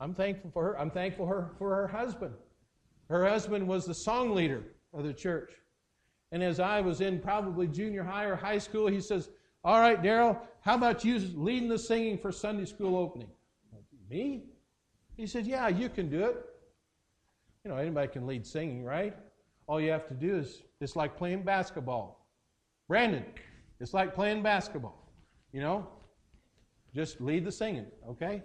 I'm 0.00 0.12
thankful 0.12 0.50
for 0.50 0.64
her. 0.64 0.78
I'm 0.78 0.90
thankful 0.90 1.26
for 1.26 1.34
her, 1.34 1.50
for 1.56 1.74
her 1.74 1.86
husband. 1.86 2.34
Her 3.08 3.26
husband 3.26 3.66
was 3.66 3.86
the 3.86 3.94
song 3.94 4.34
leader 4.34 4.64
of 4.92 5.04
the 5.04 5.14
church. 5.14 5.52
And 6.32 6.42
as 6.42 6.60
I 6.60 6.80
was 6.80 7.00
in 7.00 7.20
probably 7.20 7.68
junior 7.68 8.02
high 8.02 8.24
or 8.24 8.36
high 8.36 8.58
school, 8.58 8.88
he 8.88 9.00
says, 9.00 9.30
All 9.64 9.80
right, 9.80 10.02
Daryl, 10.02 10.38
how 10.60 10.74
about 10.74 11.04
you 11.04 11.18
leading 11.34 11.68
the 11.68 11.78
singing 11.78 12.18
for 12.18 12.30
Sunday 12.30 12.66
school 12.66 12.96
opening? 12.96 13.30
Me? 14.10 14.44
He 15.16 15.26
said, 15.26 15.46
Yeah, 15.46 15.68
you 15.68 15.88
can 15.88 16.10
do 16.10 16.24
it. 16.24 16.44
You 17.64 17.70
know, 17.70 17.76
anybody 17.76 18.08
can 18.08 18.26
lead 18.26 18.46
singing, 18.46 18.84
right? 18.84 19.16
All 19.68 19.80
you 19.80 19.90
have 19.90 20.08
to 20.08 20.14
do 20.14 20.36
is, 20.36 20.62
it's 20.80 20.96
like 20.96 21.16
playing 21.16 21.42
basketball. 21.42 22.26
Brandon, 22.88 23.24
it's 23.80 23.94
like 23.94 24.14
playing 24.14 24.42
basketball. 24.42 25.12
You 25.52 25.60
know, 25.60 25.88
just 26.94 27.20
lead 27.20 27.44
the 27.44 27.52
singing, 27.52 27.86
okay? 28.08 28.42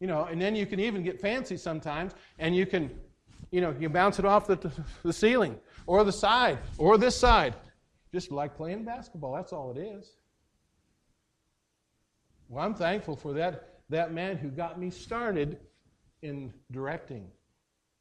You 0.00 0.06
know, 0.06 0.24
and 0.24 0.40
then 0.40 0.54
you 0.54 0.66
can 0.66 0.80
even 0.80 1.02
get 1.02 1.20
fancy 1.20 1.56
sometimes, 1.56 2.12
and 2.38 2.54
you 2.54 2.66
can, 2.66 2.90
you 3.50 3.60
know, 3.60 3.74
you 3.78 3.88
bounce 3.88 4.18
it 4.18 4.24
off 4.24 4.46
the, 4.46 4.70
the 5.02 5.12
ceiling 5.12 5.56
or 5.86 6.04
the 6.04 6.12
side 6.12 6.58
or 6.76 6.98
this 6.98 7.16
side. 7.16 7.54
Just 8.12 8.30
like 8.30 8.56
playing 8.56 8.84
basketball. 8.84 9.34
That's 9.34 9.52
all 9.52 9.70
it 9.70 9.78
is. 9.78 10.16
Well, 12.48 12.64
I'm 12.64 12.74
thankful 12.74 13.16
for 13.16 13.34
that, 13.34 13.80
that 13.90 14.12
man 14.12 14.38
who 14.38 14.48
got 14.48 14.80
me 14.80 14.88
started 14.90 15.58
in 16.22 16.52
directing 16.70 17.26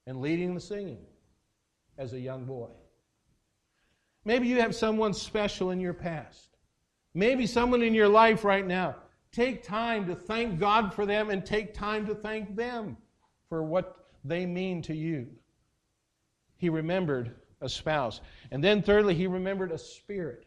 and 0.05 0.21
leading 0.21 0.53
the 0.53 0.61
singing 0.61 0.99
as 1.97 2.13
a 2.13 2.19
young 2.19 2.45
boy. 2.45 2.69
Maybe 4.27 4.50
you 4.50 4.60
have 4.60 4.75
someone 4.75 5.13
special 5.13 5.72
in 5.72 5.79
your 5.79 5.93
past. 5.93 6.57
Maybe 7.13 7.48
someone 7.48 7.81
in 7.81 7.93
your 7.93 8.10
life 8.10 8.43
right 8.43 8.67
now. 8.67 8.98
Take 9.31 9.63
time 9.63 10.05
to 10.07 10.15
thank 10.15 10.60
God 10.60 10.93
for 10.93 11.05
them 11.05 11.29
and 11.29 11.46
take 11.46 11.74
time 11.74 12.05
to 12.07 12.13
thank 12.13 12.53
them 12.53 12.98
for 13.48 13.63
what 13.63 13.96
they 14.25 14.46
mean 14.46 14.81
to 14.81 14.93
you. 14.93 15.27
He 16.57 16.67
remembered 16.67 17.38
a 17.62 17.69
spouse. 17.69 18.19
And 18.51 18.62
then, 18.62 18.81
thirdly, 18.81 19.15
he 19.15 19.27
remembered 19.27 19.72
a 19.72 19.77
spirit. 19.77 20.46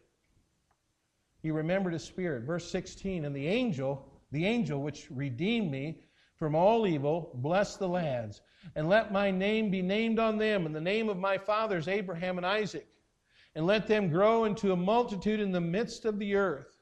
He 1.40 1.50
remembered 1.50 1.94
a 1.94 1.98
spirit. 1.98 2.42
Verse 2.42 2.70
16, 2.70 3.24
and 3.24 3.34
the 3.34 3.46
angel, 3.46 4.06
the 4.30 4.44
angel 4.44 4.82
which 4.82 5.06
redeemed 5.10 5.70
me 5.70 6.02
from 6.36 6.54
all 6.54 6.86
evil, 6.86 7.30
bless 7.36 7.76
the 7.76 7.88
lads 7.88 8.42
and 8.76 8.90
let 8.90 9.10
my 9.10 9.30
name 9.30 9.70
be 9.70 9.80
named 9.80 10.18
on 10.18 10.36
them, 10.36 10.66
and 10.66 10.74
the 10.74 10.80
name 10.82 11.08
of 11.08 11.16
my 11.16 11.38
fathers, 11.38 11.88
Abraham 11.88 12.36
and 12.36 12.44
Isaac, 12.44 12.86
and 13.54 13.66
let 13.66 13.86
them 13.86 14.08
grow 14.08 14.44
into 14.44 14.72
a 14.72 14.76
multitude 14.76 15.40
in 15.40 15.52
the 15.52 15.60
midst 15.60 16.04
of 16.04 16.18
the 16.18 16.34
earth. 16.36 16.76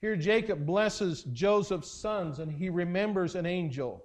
Here, 0.00 0.16
Jacob 0.16 0.66
blesses 0.66 1.24
Joseph's 1.32 1.90
sons, 1.90 2.38
and 2.38 2.52
he 2.52 2.68
remembers 2.68 3.34
an 3.34 3.46
angel. 3.46 4.04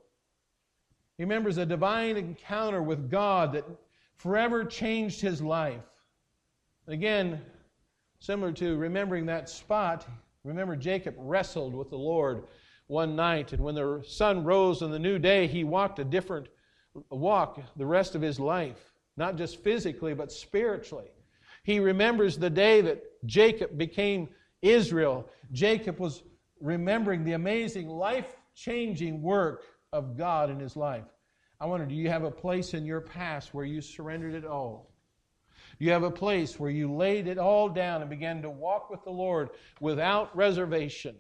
He 1.17 1.23
remembers 1.23 1.57
a 1.57 1.65
divine 1.65 2.17
encounter 2.17 2.81
with 2.81 3.09
God 3.09 3.53
that 3.53 3.65
forever 4.15 4.63
changed 4.63 5.21
his 5.21 5.41
life. 5.41 5.83
Again, 6.87 7.41
similar 8.19 8.51
to 8.53 8.77
remembering 8.77 9.25
that 9.25 9.49
spot, 9.49 10.07
remember 10.43 10.75
Jacob 10.75 11.15
wrestled 11.17 11.75
with 11.75 11.89
the 11.89 11.97
Lord 11.97 12.43
one 12.87 13.15
night, 13.15 13.53
and 13.53 13.63
when 13.63 13.75
the 13.75 14.03
sun 14.07 14.43
rose 14.43 14.81
on 14.81 14.91
the 14.91 14.99
new 14.99 15.19
day, 15.19 15.47
he 15.47 15.63
walked 15.63 15.99
a 15.99 16.03
different 16.03 16.47
walk 17.09 17.59
the 17.75 17.85
rest 17.85 18.15
of 18.15 18.21
his 18.21 18.39
life, 18.39 18.93
not 19.17 19.37
just 19.37 19.63
physically, 19.63 20.13
but 20.13 20.31
spiritually. 20.31 21.09
He 21.63 21.79
remembers 21.79 22.37
the 22.37 22.49
day 22.49 22.81
that 22.81 23.03
Jacob 23.25 23.77
became 23.77 24.29
Israel. 24.61 25.29
Jacob 25.51 25.99
was 25.99 26.23
remembering 26.59 27.23
the 27.23 27.33
amazing, 27.33 27.87
life 27.87 28.35
changing 28.55 29.21
work 29.21 29.63
of 29.93 30.17
God 30.17 30.49
in 30.49 30.59
his 30.59 30.75
life. 30.75 31.05
I 31.59 31.65
wonder, 31.65 31.85
do 31.85 31.95
you 31.95 32.09
have 32.09 32.23
a 32.23 32.31
place 32.31 32.73
in 32.73 32.85
your 32.85 33.01
past 33.01 33.53
where 33.53 33.65
you 33.65 33.81
surrendered 33.81 34.33
it 34.33 34.45
all? 34.45 34.91
You 35.77 35.91
have 35.91 36.03
a 36.03 36.11
place 36.11 36.59
where 36.59 36.71
you 36.71 36.91
laid 36.91 37.27
it 37.27 37.37
all 37.37 37.69
down 37.69 38.01
and 38.01 38.09
began 38.09 38.41
to 38.41 38.49
walk 38.49 38.89
with 38.89 39.03
the 39.03 39.11
Lord 39.11 39.49
without 39.79 40.35
reservation. 40.35 41.15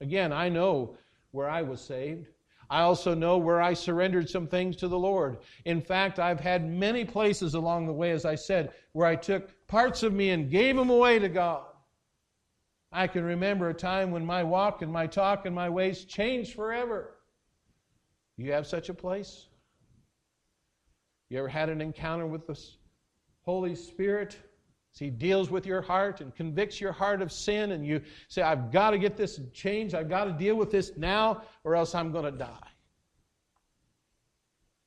Again, 0.00 0.32
I 0.32 0.48
know 0.48 0.96
where 1.30 1.48
I 1.48 1.62
was 1.62 1.80
saved. 1.80 2.28
I 2.70 2.80
also 2.80 3.14
know 3.14 3.38
where 3.38 3.60
I 3.60 3.74
surrendered 3.74 4.28
some 4.28 4.46
things 4.46 4.76
to 4.76 4.88
the 4.88 4.98
Lord. 4.98 5.38
In 5.64 5.80
fact, 5.80 6.18
I've 6.18 6.40
had 6.40 6.68
many 6.68 7.04
places 7.04 7.54
along 7.54 7.86
the 7.86 7.92
way, 7.92 8.10
as 8.10 8.24
I 8.24 8.34
said, 8.34 8.72
where 8.92 9.06
I 9.06 9.16
took 9.16 9.53
parts 9.66 10.02
of 10.02 10.12
me 10.12 10.30
and 10.30 10.50
gave 10.50 10.76
them 10.76 10.90
away 10.90 11.18
to 11.18 11.28
God. 11.28 11.64
I 12.92 13.06
can 13.08 13.24
remember 13.24 13.70
a 13.70 13.74
time 13.74 14.10
when 14.12 14.24
my 14.24 14.44
walk 14.44 14.82
and 14.82 14.92
my 14.92 15.06
talk 15.06 15.46
and 15.46 15.54
my 15.54 15.68
ways 15.68 16.04
changed 16.04 16.54
forever. 16.54 17.16
You 18.36 18.52
have 18.52 18.66
such 18.66 18.88
a 18.88 18.94
place? 18.94 19.46
You 21.28 21.38
ever 21.38 21.48
had 21.48 21.68
an 21.68 21.80
encounter 21.80 22.26
with 22.26 22.46
the 22.46 22.60
Holy 23.42 23.74
Spirit? 23.74 24.36
As 24.94 25.00
He 25.00 25.10
deals 25.10 25.50
with 25.50 25.66
your 25.66 25.82
heart 25.82 26.20
and 26.20 26.32
convicts 26.36 26.80
your 26.80 26.92
heart 26.92 27.20
of 27.20 27.32
sin, 27.32 27.72
and 27.72 27.84
you 27.84 28.00
say, 28.28 28.42
I've 28.42 28.70
got 28.70 28.90
to 28.90 28.98
get 28.98 29.16
this 29.16 29.40
changed. 29.52 29.94
I've 29.94 30.08
got 30.08 30.26
to 30.26 30.32
deal 30.32 30.54
with 30.54 30.70
this 30.70 30.92
now, 30.96 31.42
or 31.64 31.74
else 31.74 31.96
I'm 31.96 32.12
going 32.12 32.26
to 32.26 32.38
die. 32.38 32.68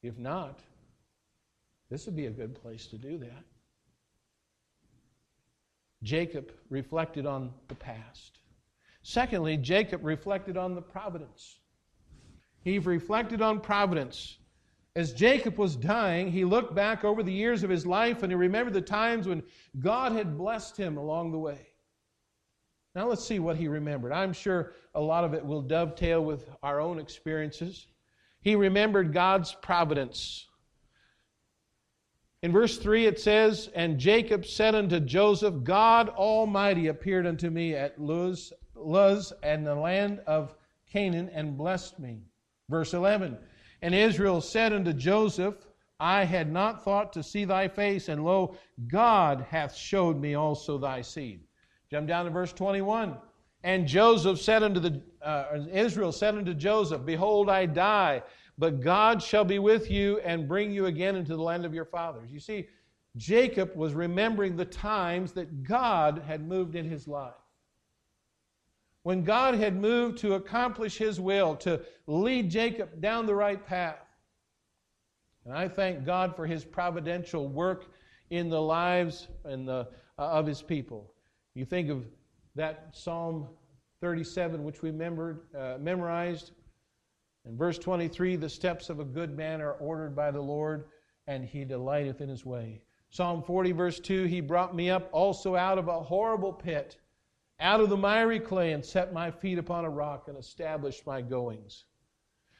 If 0.01 0.17
not, 0.17 0.62
this 1.89 2.05
would 2.05 2.15
be 2.15 2.27
a 2.27 2.31
good 2.31 2.55
place 2.55 2.88
to 2.88 2.98
do 2.98 3.17
that. 3.17 3.43
Jacob 6.04 6.51
reflected 6.70 7.25
on 7.25 7.54
the 7.68 7.75
past. 7.75 8.39
Secondly, 9.04 9.58
Jacob 9.58 10.04
reflected 10.04 10.58
on 10.58 10.75
the 10.75 10.82
providence. 10.82 11.60
He 12.63 12.80
reflected 12.80 13.42
on 13.42 13.62
providence. 13.62 14.38
As 14.96 15.13
Jacob 15.13 15.58
was 15.58 15.75
dying, 15.75 16.32
he 16.32 16.44
looked 16.44 16.75
back 16.75 17.04
over 17.04 17.24
the 17.24 17.32
years 17.32 17.63
of 17.63 17.70
his 17.70 17.86
life 17.86 18.24
and 18.24 18.32
he 18.32 18.36
remembered 18.36 18.74
the 18.74 18.82
times 18.82 19.27
when 19.27 19.44
God 19.80 20.12
had 20.12 20.38
blessed 20.38 20.75
him 20.75 20.98
along 20.98 21.32
the 21.32 21.38
way. 21.38 21.68
Now 22.96 23.08
let's 23.08 23.24
see 23.24 23.38
what 23.38 23.58
he 23.58 23.68
remembered. 23.68 24.12
I'm 24.12 24.34
sure 24.34 24.74
a 24.96 25.01
lot 25.01 25.24
of 25.24 25.36
it 25.36 25.46
will 25.46 25.62
dovetail 25.62 26.25
with 26.25 26.50
our 26.63 26.82
own 26.82 26.98
experiences. 26.98 27.86
He 28.42 28.56
remembered 28.56 29.13
God's 29.13 29.54
providence. 29.54 30.48
In 32.44 32.51
verse 32.51 32.77
3 32.77 33.08
it 33.08 33.20
says, 33.20 33.70
And 33.74 33.98
Jacob 33.98 34.46
said 34.46 34.75
unto 34.75 35.00
Joseph, 35.00 35.63
God 35.63 36.10
Almighty 36.10 36.88
appeared 36.88 37.25
unto 37.25 37.50
me 37.50 37.74
at 37.74 38.00
Luz, 38.00 38.53
Luz 38.75 39.34
and 39.41 39.65
the 39.65 39.75
land 39.75 40.20
of 40.27 40.56
Canaan 40.91 41.29
and 41.34 41.58
blessed 41.58 42.00
me. 42.00 42.22
Verse 42.70 42.94
11, 42.94 43.38
and 43.82 43.96
Israel 43.96 44.41
said 44.41 44.74
unto 44.74 44.94
Joseph, 44.94 45.56
I 46.00 46.25
had 46.25 46.51
not 46.51 46.84
thought 46.84 47.12
to 47.13 47.24
see 47.24 47.46
thy 47.46 47.67
face, 47.67 48.08
and 48.08 48.24
lo, 48.24 48.56
God 48.88 49.46
hath 49.50 49.75
showed 49.75 50.20
me 50.20 50.36
also 50.36 50.77
thy 50.77 51.01
seed. 51.01 51.41
Jump 51.89 52.08
down 52.08 52.25
to 52.25 52.32
verse 52.32 52.53
21. 52.53 53.17
And 53.63 53.88
Joseph 53.88 54.39
said 54.39 54.62
unto 54.62 54.79
the, 54.79 55.01
uh, 55.22 55.65
Israel 55.72 56.12
said 56.12 56.36
unto 56.36 56.53
Joseph, 56.53 57.06
Behold, 57.06 57.50
I 57.50 57.65
die, 57.65 58.22
but 58.58 58.82
God 58.82 59.22
shall 59.22 59.46
be 59.46 59.60
with 59.60 59.92
you 59.92 60.20
and 60.20 60.48
bring 60.48 60.72
you 60.72 60.88
again 60.88 61.16
into 61.16 61.36
the 61.36 61.42
land 61.42 61.66
of 61.66 61.74
your 61.74 61.86
fathers. 61.86 62.32
You 62.32 62.40
see, 62.40 62.68
Jacob 63.16 63.76
was 63.76 63.94
remembering 63.94 64.56
the 64.56 64.66
times 64.66 65.34
that 65.34 65.64
God 65.64 66.24
had 66.26 66.48
moved 66.48 66.76
in 66.76 66.90
his 66.90 67.08
life 67.08 67.34
when 69.08 69.24
God 69.24 69.56
had 69.56 69.74
moved 69.74 70.18
to 70.18 70.34
accomplish 70.34 70.98
his 70.98 71.18
will, 71.18 71.56
to 71.56 71.80
lead 72.08 72.52
Jacob 72.52 73.00
down 73.00 73.26
the 73.26 73.34
right 73.34 73.66
path. 73.66 74.06
And 75.46 75.54
I 75.54 75.70
thank 75.70 76.04
God 76.04 76.36
for 76.36 76.46
his 76.46 76.66
providential 76.66 77.48
work 77.48 77.86
in 78.32 78.50
the 78.50 78.62
lives 78.62 79.30
and 79.46 79.66
the, 79.66 79.88
uh, 80.20 80.24
of 80.24 80.46
his 80.46 80.62
people. 80.62 81.14
You 81.54 81.64
think 81.64 81.90
of 81.90 82.04
that 82.56 82.90
Psalm 82.92 83.48
37, 84.02 84.62
which 84.66 84.82
we 84.82 84.90
remembered, 84.90 85.40
uh, 85.58 85.78
memorized. 85.80 86.52
In 87.48 87.56
verse 87.56 87.77
23, 87.80 88.36
the 88.36 88.50
steps 88.50 88.89
of 88.89 89.00
a 89.00 89.06
good 89.06 89.36
man 89.38 89.62
are 89.62 89.74
ordered 89.74 90.16
by 90.16 90.32
the 90.32 90.42
Lord, 90.42 90.86
and 91.27 91.46
he 91.46 91.63
delighteth 91.63 92.20
in 92.20 92.27
his 92.27 92.46
way. 92.46 92.82
Psalm 93.10 93.42
40, 93.42 93.72
verse 93.72 94.00
2, 94.00 94.25
he 94.25 94.42
brought 94.42 94.75
me 94.75 94.89
up 94.89 95.10
also 95.13 95.56
out 95.56 95.77
of 95.77 95.88
a 95.88 96.04
horrible 96.04 96.51
pit 96.51 96.98
out 97.60 97.80
of 97.80 97.89
the 97.89 97.98
miry 97.98 98.39
clay 98.39 98.74
and 98.74 98.86
set 98.86 99.13
my 99.13 99.32
feet 99.32 99.58
upon 99.58 99.86
a 99.86 99.89
rock 99.89 100.27
and 100.27 100.38
established 100.38 101.06
my 101.08 101.22
goings. 101.22 101.86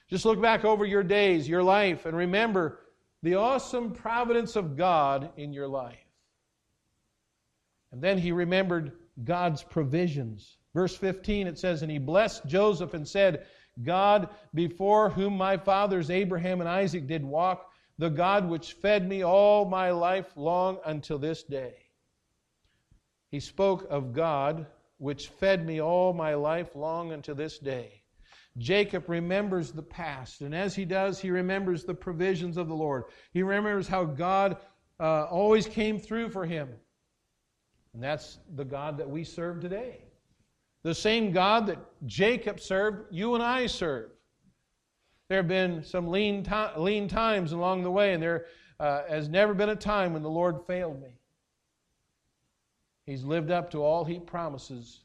Just 0.10 0.26
look 0.26 0.42
back 0.42 0.66
over 0.66 0.86
your 0.86 1.04
days, 1.04 1.48
your 1.48 1.64
life, 1.64 2.06
and 2.06 2.16
remember 2.16 2.80
the 3.24 3.36
awesome 3.36 3.92
providence 3.92 4.56
of 4.56 4.78
God 4.78 5.32
in 5.38 5.54
your 5.54 5.68
life. 5.68 5.98
And 7.92 8.02
then 8.02 8.18
he 8.18 8.32
remembered 8.32 8.94
God's 9.24 9.64
provisions. 9.64 10.58
Verse 10.74 10.96
15 10.96 11.48
it 11.48 11.60
says, 11.60 11.82
And 11.82 11.92
he 11.92 12.00
blessed 12.00 12.46
Joseph 12.48 12.94
and 12.94 13.08
said, 13.08 13.46
God, 13.84 14.30
before 14.54 15.10
whom 15.10 15.38
my 15.38 15.58
fathers 15.58 16.10
Abraham 16.10 16.62
and 16.62 16.70
Isaac 16.70 17.08
did 17.08 17.24
walk, 17.24 17.70
the 17.98 18.10
God 18.10 18.50
which 18.50 18.74
fed 18.74 19.08
me 19.08 19.24
all 19.24 19.66
my 19.66 19.92
life 19.92 20.32
long 20.36 20.80
until 20.86 21.18
this 21.18 21.44
day. 21.44 21.76
He 23.30 23.40
spoke 23.40 23.88
of 23.90 24.14
God 24.14 24.68
which 24.98 25.28
fed 25.28 25.66
me 25.66 25.82
all 25.82 26.14
my 26.14 26.34
life 26.34 26.76
long 26.76 27.12
until 27.12 27.36
this 27.36 27.60
day. 27.60 28.04
Jacob 28.58 29.08
remembers 29.08 29.72
the 29.72 29.84
past, 29.84 30.42
and 30.42 30.56
as 30.56 30.76
he 30.76 30.86
does, 30.86 31.20
he 31.20 31.30
remembers 31.30 31.84
the 31.84 31.94
provisions 31.94 32.58
of 32.58 32.68
the 32.68 32.74
Lord. 32.74 33.04
He 33.32 33.44
remembers 33.44 33.88
how 33.88 34.06
God 34.06 34.58
uh, 35.00 35.26
always 35.26 35.68
came 35.68 36.00
through 36.00 36.30
for 36.30 36.46
him. 36.46 36.70
And 37.94 38.02
that's 38.02 38.40
the 38.56 38.66
God 38.66 38.98
that 38.98 39.10
we 39.10 39.24
serve 39.24 39.60
today. 39.60 40.07
The 40.88 40.96
same 40.96 41.34
God 41.34 41.68
that 41.68 41.80
Jacob 42.06 42.62
served, 42.62 43.14
you 43.14 43.36
and 43.36 43.44
I 43.44 43.68
serve. 43.68 44.10
There 45.28 45.40
have 45.40 45.48
been 45.50 45.84
some 45.84 46.08
lean, 46.08 46.44
to- 46.44 46.76
lean 46.78 47.10
times 47.10 47.52
along 47.52 47.84
the 47.84 47.92
way, 47.92 48.14
and 48.14 48.24
there 48.24 48.46
uh, 48.80 49.02
has 49.10 49.28
never 49.28 49.54
been 49.54 49.68
a 49.68 49.76
time 49.76 50.14
when 50.14 50.24
the 50.24 50.30
Lord 50.30 50.66
failed 50.66 51.02
me. 51.02 51.10
He's 53.06 53.26
lived 53.26 53.52
up 53.52 53.70
to 53.72 53.84
all 53.84 54.06
he 54.06 54.18
promises 54.18 55.02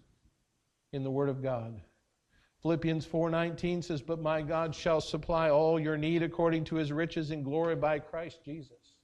in 0.93 1.03
the 1.03 1.11
Word 1.11 1.29
of 1.29 1.43
God. 1.43 1.81
Philippians 2.62 3.05
4:19 3.05 3.83
says, 3.83 4.01
"But 4.01 4.21
my 4.21 4.41
God 4.41 4.77
shall 4.77 5.01
supply 5.01 5.51
all 5.51 5.81
your 5.81 5.97
need 5.97 6.23
according 6.23 6.62
to 6.67 6.77
his 6.77 6.93
riches 6.93 7.33
in 7.33 7.43
glory 7.43 7.75
by 7.75 7.99
Christ 7.99 8.45
Jesus." 8.45 8.95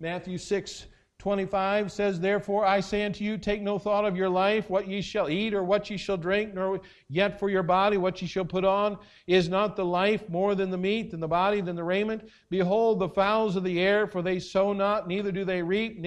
Matthew 0.00 0.38
6 0.38 0.86
25 1.18 1.90
says, 1.90 2.20
Therefore 2.20 2.66
I 2.66 2.80
say 2.80 3.04
unto 3.04 3.24
you, 3.24 3.38
take 3.38 3.62
no 3.62 3.78
thought 3.78 4.04
of 4.04 4.16
your 4.16 4.28
life, 4.28 4.68
what 4.68 4.86
ye 4.86 5.00
shall 5.00 5.28
eat 5.28 5.54
or 5.54 5.64
what 5.64 5.88
ye 5.90 5.96
shall 5.96 6.16
drink, 6.16 6.54
nor 6.54 6.80
yet 7.08 7.38
for 7.38 7.48
your 7.48 7.62
body 7.62 7.96
what 7.96 8.20
ye 8.20 8.28
shall 8.28 8.44
put 8.44 8.64
on. 8.64 8.98
Is 9.26 9.48
not 9.48 9.76
the 9.76 9.84
life 9.84 10.28
more 10.28 10.54
than 10.54 10.70
the 10.70 10.78
meat, 10.78 11.12
and 11.12 11.22
the 11.22 11.28
body 11.28 11.60
than 11.60 11.74
the 11.74 11.84
raiment? 11.84 12.28
Behold 12.50 12.98
the 12.98 13.08
fowls 13.08 13.56
of 13.56 13.64
the 13.64 13.80
air, 13.80 14.06
for 14.06 14.22
they 14.22 14.38
sow 14.38 14.72
not, 14.72 15.08
neither 15.08 15.32
do 15.32 15.44
they 15.44 15.62
reap, 15.62 16.04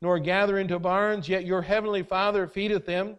nor 0.00 0.18
gather 0.18 0.58
into 0.58 0.78
barns, 0.78 1.28
yet 1.28 1.44
your 1.44 1.62
heavenly 1.62 2.02
Father 2.02 2.46
feedeth 2.46 2.86
them. 2.86 3.16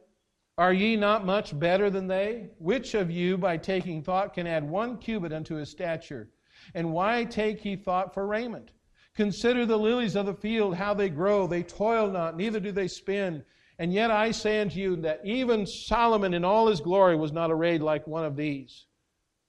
Are 0.57 0.73
ye 0.73 0.95
not 0.95 1.25
much 1.25 1.57
better 1.59 1.89
than 1.89 2.07
they? 2.07 2.49
Which 2.59 2.93
of 2.93 3.11
you, 3.11 3.37
by 3.37 3.57
taking 3.57 4.01
thought, 4.01 4.33
can 4.33 4.47
add 4.47 4.63
one 4.67 4.97
cubit 4.97 5.33
unto 5.33 5.55
his 5.55 5.69
stature? 5.69 6.29
And 6.73 6.93
why 6.93 7.25
take 7.25 7.65
ye 7.65 7.75
thought 7.75 8.13
for 8.13 8.25
raiment? 8.25 8.71
Consider 9.15 9.65
the 9.65 9.77
lilies 9.77 10.15
of 10.15 10.25
the 10.25 10.33
field, 10.33 10.75
how 10.75 10.93
they 10.93 11.09
grow. 11.09 11.45
They 11.45 11.63
toil 11.63 12.09
not, 12.09 12.35
neither 12.35 12.59
do 12.59 12.71
they 12.71 12.87
spin. 12.87 13.43
And 13.79 13.93
yet 13.93 14.11
I 14.11 14.31
say 14.31 14.61
unto 14.61 14.79
you 14.79 14.95
that 14.97 15.21
even 15.23 15.65
Solomon 15.65 16.33
in 16.33 16.45
all 16.45 16.67
his 16.67 16.81
glory 16.81 17.15
was 17.15 17.31
not 17.31 17.51
arrayed 17.51 17.81
like 17.81 18.07
one 18.07 18.25
of 18.25 18.35
these. 18.35 18.85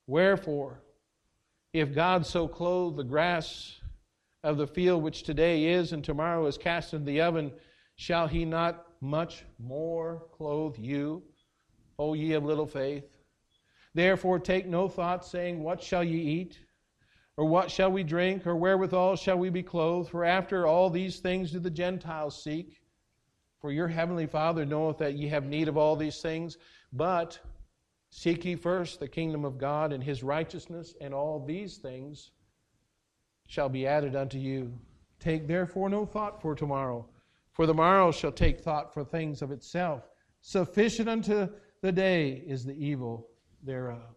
Wherefore, 0.07 0.83
if 1.73 1.95
God 1.95 2.27
so 2.27 2.47
clothe 2.47 2.97
the 2.97 3.05
grass 3.05 3.81
of 4.43 4.59
the 4.59 4.67
field, 4.67 5.03
which 5.03 5.23
today 5.23 5.65
is 5.65 5.93
and 5.93 6.05
tomorrow 6.05 6.47
is 6.47 6.59
cast 6.59 6.93
into 6.93 7.07
the 7.07 7.21
oven, 7.21 7.53
shall 7.97 8.27
he 8.27 8.45
not 8.45 8.87
much 9.01 9.45
more 9.59 10.27
clothe 10.33 10.77
you, 10.79 11.23
O 11.99 12.15
ye 12.15 12.33
of 12.33 12.45
little 12.45 12.67
faith? 12.67 13.05
Therefore 13.95 14.39
take 14.39 14.67
no 14.67 14.89
thought, 14.89 15.25
saying, 15.25 15.63
What 15.63 15.83
shall 15.83 16.05
ye 16.05 16.21
eat? 16.21 16.59
Or 17.37 17.45
what 17.47 17.71
shall 17.71 17.91
we 17.91 18.05
drink? 18.05 18.47
Or 18.47 18.55
wherewithal 18.55 19.17
shall 19.17 19.37
we 19.39 19.51
be 19.51 19.63
clothed? 19.63 20.11
For 20.11 20.25
after 20.25 20.67
all 20.67 20.89
these 20.89 21.19
things 21.19 21.51
do 21.51 21.59
the 21.59 21.71
Gentiles 21.71 22.43
seek. 22.43 22.81
For 23.61 23.73
your 23.73 23.89
heavenly 23.89 24.27
Father 24.27 24.65
knoweth 24.65 24.99
that 24.99 25.15
ye 25.15 25.29
have 25.29 25.47
need 25.47 25.69
of 25.69 25.77
all 25.77 25.97
these 25.97 26.21
things. 26.21 26.59
But 26.93 27.39
seek 28.11 28.45
ye 28.45 28.55
first 28.55 29.01
the 29.01 29.09
kingdom 29.09 29.45
of 29.45 29.59
God 29.59 29.93
and 29.93 30.05
his 30.05 30.23
righteousness, 30.23 30.95
and 31.01 31.13
all 31.13 31.45
these 31.45 31.79
things 31.79 32.31
shall 33.47 33.69
be 33.69 33.87
added 33.87 34.15
unto 34.15 34.39
you. 34.39 34.73
Take 35.19 35.49
therefore 35.49 35.89
no 35.89 36.05
thought 36.05 36.41
for 36.41 36.55
tomorrow, 36.55 37.09
for 37.53 37.67
the 37.67 37.75
morrow 37.75 38.13
shall 38.13 38.33
take 38.33 38.61
thought 38.61 38.93
for 38.93 39.05
things 39.05 39.43
of 39.43 39.51
itself. 39.51 40.09
Sufficient 40.41 41.09
unto 41.09 41.49
the 41.81 41.93
day 41.93 42.45
is 42.47 42.65
the 42.65 42.75
evil 42.75 43.29
thereof. 43.63 44.15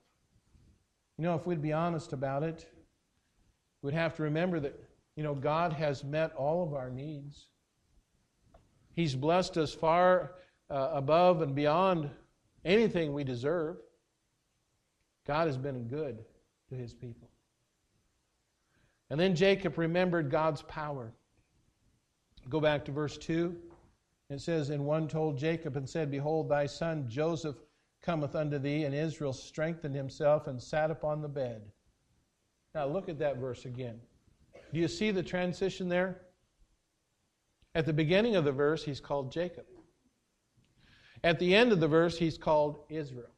You 1.18 1.24
know, 1.24 1.36
if 1.36 1.48
we'd 1.48 1.62
be 1.62 1.74
honest 1.74 2.14
about 2.14 2.44
it, 2.44 2.68
we'd 3.88 3.94
have 3.94 4.18
to 4.18 4.24
remember 4.24 4.60
that, 4.60 4.78
you 5.16 5.24
know, 5.24 5.34
God 5.34 5.72
has 5.72 6.04
met 6.04 6.34
all 6.36 6.62
of 6.62 6.74
our 6.74 6.90
needs. 6.90 7.48
He's 8.92 9.16
blessed 9.16 9.58
us 9.58 9.74
far 9.74 10.34
uh, 10.70 10.90
above 10.92 11.42
and 11.42 11.56
beyond 11.56 12.10
anything 12.66 13.14
we 13.14 13.24
deserve. 13.24 13.78
God 15.26 15.48
has 15.48 15.58
been 15.58 15.88
good 15.88 16.18
to 16.68 16.76
his 16.76 16.94
people. 16.94 17.30
And 19.10 19.18
then 19.18 19.36
Jacob 19.36 19.78
remembered 19.78 20.30
God's 20.30 20.64
power. 20.64 21.14
Go 22.50 22.60
back 22.60 22.84
to 22.86 22.92
verse 22.92 23.18
2. 23.18 23.56
It 24.30 24.42
says, 24.42 24.70
And 24.70 24.84
one 24.84 25.08
told 25.08 25.38
Jacob 25.38 25.78
and 25.78 25.90
said, 25.90 26.12
Behold, 26.12 26.50
thy 26.50 26.66
son 26.66 27.06
Joseph 27.08 27.56
cometh 28.02 28.36
unto 28.36 28.60
thee. 28.60 28.84
And 28.84 28.94
Israel 28.94 29.32
strengthened 29.32 29.96
himself 29.96 30.48
and 30.48 30.62
sat 30.62 30.92
upon 30.92 31.22
the 31.22 31.30
bed. 31.30 31.62
Now 32.78 32.86
look 32.86 33.10
at 33.10 33.18
that 33.18 33.38
verse 33.38 33.66
again. 33.66 34.00
Do 34.72 34.80
you 34.80 34.88
see 34.88 35.10
the 35.10 35.24
transition 35.24 35.90
there? 35.90 36.22
At 37.74 37.88
the 37.88 37.94
beginning 37.94 38.36
of 38.36 38.46
the 38.46 38.52
verse, 38.52 38.84
he's 38.84 39.00
called 39.00 39.32
Jacob. 39.32 39.66
At 41.24 41.40
the 41.40 41.56
end 41.56 41.72
of 41.72 41.80
the 41.80 41.88
verse, 41.88 42.20
he's 42.20 42.38
called 42.38 42.82
Israel. 42.90 43.32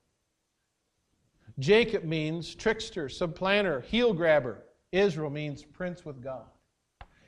Jacob 1.57 2.03
means 2.03 2.53
trickster, 2.53 3.07
supplanter, 3.07 3.79
heel 3.79 4.11
grabber. 4.11 4.65
Israel 4.91 5.29
means 5.29 5.63
prince 5.63 6.03
with 6.03 6.21
God. 6.21 6.43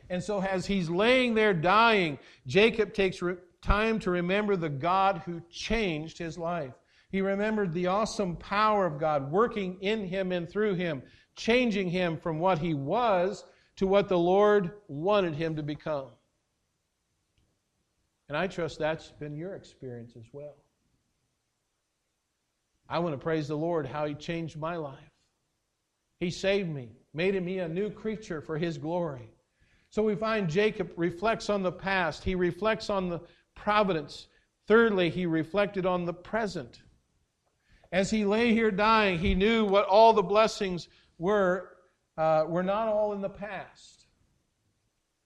And 0.10 0.22
so, 0.22 0.42
as 0.42 0.66
he's 0.66 0.90
laying 0.90 1.34
there 1.34 1.54
dying, 1.54 2.20
Jacob 2.46 2.94
takes 2.94 3.22
re- 3.22 3.38
time 3.62 4.00
to 4.00 4.12
remember 4.12 4.58
the 4.58 4.68
God 4.68 5.22
who 5.26 5.42
changed 5.50 6.18
his 6.18 6.38
life. 6.38 6.74
He 7.10 7.22
remembered 7.22 7.74
the 7.74 7.88
awesome 7.88 8.38
power 8.38 8.86
of 8.86 8.98
God 8.98 9.32
working 9.32 9.78
in 9.82 10.08
him 10.08 10.32
and 10.32 10.50
through 10.50 10.76
him, 10.76 11.04
changing 11.36 11.90
him 11.90 12.18
from 12.18 12.40
what 12.40 12.60
he 12.60 12.74
was 12.74 13.44
to 13.78 13.88
what 13.88 14.08
the 14.08 14.18
Lord 14.18 14.72
wanted 14.88 15.34
him 15.34 15.56
to 15.56 15.64
become. 15.64 16.08
And 18.30 18.38
I 18.38 18.48
trust 18.48 18.80
that's 18.80 19.12
been 19.12 19.36
your 19.36 19.56
experience 19.56 20.14
as 20.16 20.26
well. 20.32 20.56
I 22.88 23.00
want 23.00 23.14
to 23.14 23.18
praise 23.18 23.48
the 23.48 23.58
Lord 23.58 23.86
how 23.86 24.06
he 24.06 24.14
changed 24.14 24.58
my 24.58 24.76
life. 24.76 25.12
He 26.20 26.30
saved 26.30 26.70
me, 26.70 26.92
made 27.14 27.42
me 27.42 27.60
a 27.60 27.68
new 27.68 27.90
creature 27.90 28.42
for 28.42 28.58
his 28.58 28.78
glory. 28.78 29.34
So 29.90 30.04
we 30.04 30.16
find 30.16 30.50
Jacob 30.50 30.92
reflects 30.96 31.50
on 31.50 31.64
the 31.64 31.72
past, 31.72 32.24
he 32.24 32.36
reflects 32.36 32.90
on 32.90 33.10
the 33.10 33.22
providence. 33.56 34.28
Thirdly, 34.68 35.10
he 35.10 35.26
reflected 35.26 35.86
on 35.86 36.06
the 36.06 36.14
present. 36.14 36.82
As 37.92 38.10
he 38.10 38.24
lay 38.24 38.54
here 38.54 38.72
dying, 38.72 39.20
he 39.20 39.36
knew 39.36 39.66
what 39.66 39.88
all 39.88 40.14
the 40.14 40.22
blessings 40.22 40.88
were, 41.22 41.70
uh, 42.18 42.44
were 42.48 42.64
not 42.64 42.88
all 42.88 43.14
in 43.14 43.22
the 43.22 43.30
past. 43.30 44.08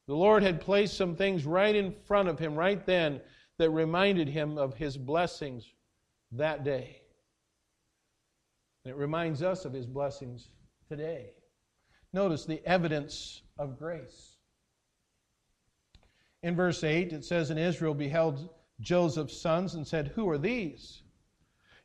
The 0.07 0.13
Lord 0.13 0.43
had 0.43 0.59
placed 0.59 0.97
some 0.97 1.15
things 1.15 1.45
right 1.45 1.73
in 1.73 1.95
front 2.05 2.27
of 2.27 2.37
him 2.37 2.53
right 2.53 2.85
then 2.85 3.21
that 3.57 3.69
reminded 3.69 4.27
him 4.27 4.57
of 4.57 4.75
his 4.75 4.97
blessings 4.97 5.71
that 6.33 6.65
day. 6.65 7.01
And 8.83 8.91
it 8.91 8.97
reminds 8.97 9.41
us 9.41 9.63
of 9.63 9.71
his 9.71 9.87
blessings 9.87 10.49
today. 10.89 11.31
Notice 12.11 12.45
the 12.45 12.61
evidence 12.67 13.41
of 13.57 13.79
grace. 13.79 14.35
In 16.43 16.55
verse 16.55 16.83
8, 16.83 17.13
it 17.13 17.23
says, 17.23 17.49
And 17.49 17.59
Israel 17.59 17.93
beheld 17.93 18.49
Joseph's 18.81 19.41
sons 19.41 19.75
and 19.75 19.87
said, 19.87 20.09
Who 20.09 20.29
are 20.29 20.37
these? 20.37 21.03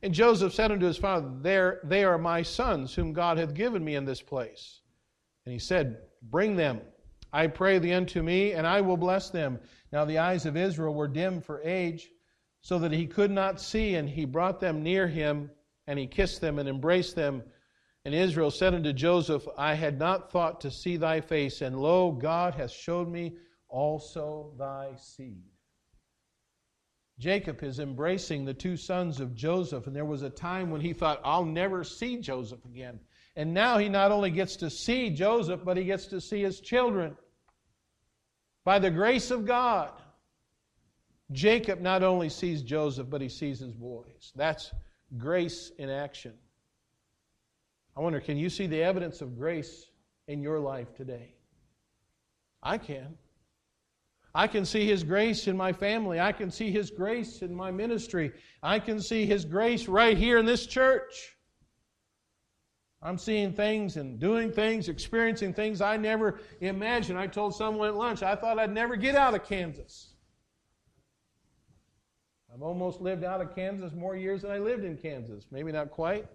And 0.02 0.14
Joseph 0.14 0.54
said 0.54 0.72
unto 0.72 0.86
his 0.86 0.96
father, 0.96 1.30
there, 1.40 1.80
They 1.84 2.04
are 2.04 2.18
my 2.18 2.42
sons, 2.42 2.94
whom 2.94 3.12
God 3.12 3.36
hath 3.36 3.54
given 3.54 3.84
me 3.84 3.96
in 3.96 4.04
this 4.04 4.22
place. 4.22 4.80
And 5.44 5.52
he 5.52 5.58
said, 5.58 5.98
Bring 6.22 6.56
them, 6.56 6.80
I 7.32 7.46
pray 7.46 7.78
thee, 7.78 7.92
unto 7.92 8.22
me, 8.22 8.52
and 8.52 8.66
I 8.66 8.80
will 8.80 8.96
bless 8.96 9.30
them. 9.30 9.60
Now 9.92 10.04
the 10.04 10.18
eyes 10.18 10.46
of 10.46 10.56
Israel 10.56 10.94
were 10.94 11.08
dim 11.08 11.40
for 11.40 11.60
age, 11.62 12.08
so 12.62 12.78
that 12.78 12.92
he 12.92 13.06
could 13.06 13.30
not 13.30 13.60
see, 13.60 13.94
and 13.94 14.08
he 14.08 14.24
brought 14.24 14.60
them 14.60 14.82
near 14.82 15.06
him, 15.06 15.50
and 15.86 15.98
he 15.98 16.06
kissed 16.06 16.40
them 16.40 16.58
and 16.58 16.68
embraced 16.68 17.14
them. 17.14 17.42
And 18.04 18.14
Israel 18.14 18.50
said 18.50 18.74
unto 18.74 18.92
Joseph, 18.92 19.46
I 19.58 19.74
had 19.74 19.98
not 19.98 20.30
thought 20.30 20.60
to 20.62 20.70
see 20.70 20.96
thy 20.96 21.20
face, 21.20 21.60
and 21.60 21.78
lo, 21.78 22.12
God 22.12 22.54
hath 22.54 22.70
showed 22.70 23.08
me 23.08 23.36
also 23.68 24.54
thy 24.58 24.94
seed. 24.96 25.49
Jacob 27.20 27.62
is 27.62 27.78
embracing 27.78 28.46
the 28.46 28.54
two 28.54 28.78
sons 28.78 29.20
of 29.20 29.35
Joseph, 29.35 29.87
and 29.87 29.94
there 29.94 30.06
was 30.06 30.22
a 30.22 30.30
time 30.30 30.70
when 30.70 30.80
he 30.80 30.94
thought, 30.94 31.20
I'll 31.22 31.44
never 31.44 31.85
see 31.85 32.16
Joseph 32.16 32.64
again. 32.64 32.98
And 33.37 33.52
now 33.52 33.76
he 33.76 33.90
not 33.90 34.11
only 34.11 34.30
gets 34.30 34.56
to 34.56 34.70
see 34.70 35.11
Joseph, 35.11 35.61
but 35.62 35.76
he 35.76 35.85
gets 35.85 36.06
to 36.06 36.20
see 36.20 36.40
his 36.40 36.61
children. 36.61 37.14
By 38.64 38.78
the 38.78 38.90
grace 38.90 39.30
of 39.30 39.44
God, 39.44 39.90
Jacob 41.30 41.83
not 41.83 42.02
only 42.02 42.30
sees 42.30 42.62
Joseph, 42.62 43.11
but 43.11 43.20
he 43.20 43.28
sees 43.28 43.61
his 43.61 43.74
boys. 43.74 44.33
That's 44.35 44.72
grace 45.18 45.70
in 45.76 45.90
action. 45.90 46.33
I 47.94 48.00
wonder, 48.00 48.20
can 48.20 48.38
you 48.38 48.48
see 48.48 48.66
the 48.66 48.83
evidence 48.83 49.20
of 49.20 49.37
grace 49.37 49.90
in 50.26 50.42
your 50.42 50.59
life 50.59 50.94
today? 50.94 51.35
I 52.62 52.78
can. 52.78 53.18
I 54.35 54.47
can 54.47 54.64
see 54.64 54.87
His 54.87 55.03
grace 55.03 55.49
in 55.49 55.57
my 55.57 55.73
family. 55.73 56.21
I 56.21 56.33
can 56.33 56.51
see 56.51 56.71
His 56.71 56.90
grace 56.90 57.43
in 57.43 57.55
my 57.55 57.71
ministry. 57.71 58.33
I 58.62 58.79
can 58.79 59.01
see 59.01 59.27
His 59.27 59.45
grace 59.45 59.88
right 59.88 60.16
here 60.16 60.38
in 60.38 60.47
this 60.47 60.66
church. 60.66 61.37
I'm 63.03 63.16
seeing 63.16 63.53
things 63.53 63.97
and 63.97 64.21
doing 64.21 64.53
things, 64.53 64.88
experiencing 64.88 65.55
things 65.55 65.81
I 65.81 65.97
never 65.97 66.38
imagined. 66.61 67.19
I 67.19 67.27
told 67.27 67.55
someone 67.55 67.88
at 67.88 67.97
lunch, 67.97 68.23
I 68.23 68.37
thought 68.37 68.59
I'd 68.59 68.73
never 68.73 68.95
get 68.95 69.14
out 69.14 69.35
of 69.35 69.45
Kansas. 69.45 70.12
I've 72.53 72.62
almost 72.62 73.01
lived 73.01 73.25
out 73.25 73.40
of 73.40 73.55
Kansas 73.55 73.95
more 73.95 74.16
years 74.16 74.43
than 74.43 74.51
I 74.51 74.59
lived 74.59 74.85
in 74.85 74.97
Kansas. 74.97 75.47
Maybe 75.51 75.73
not 75.73 75.90
quite. 75.90 76.27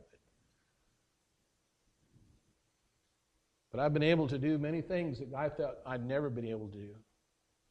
But 3.72 3.80
I've 3.82 3.94
been 3.94 4.04
able 4.04 4.28
to 4.30 4.38
do 4.40 4.58
many 4.58 4.82
things 4.82 5.20
that 5.20 5.34
I 5.38 5.50
thought 5.50 5.76
I'd 5.86 6.06
never 6.06 6.30
been 6.30 6.46
able 6.46 6.68
to 6.70 6.78
do. 6.78 6.96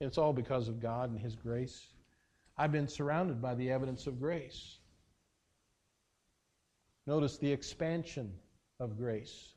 It's 0.00 0.18
all 0.18 0.33
because 0.33 0.68
of 0.68 0.80
God 0.80 1.11
and 1.11 1.18
His 1.18 1.37
grace. 1.37 1.88
I've 2.57 2.72
been 2.72 2.88
surrounded 2.88 3.40
by 3.40 3.54
the 3.54 3.70
evidence 3.70 4.07
of 4.07 4.20
grace. 4.20 4.78
Notice 7.07 7.37
the 7.37 7.52
expansion 7.52 8.33
of 8.80 8.96
grace. 8.96 9.54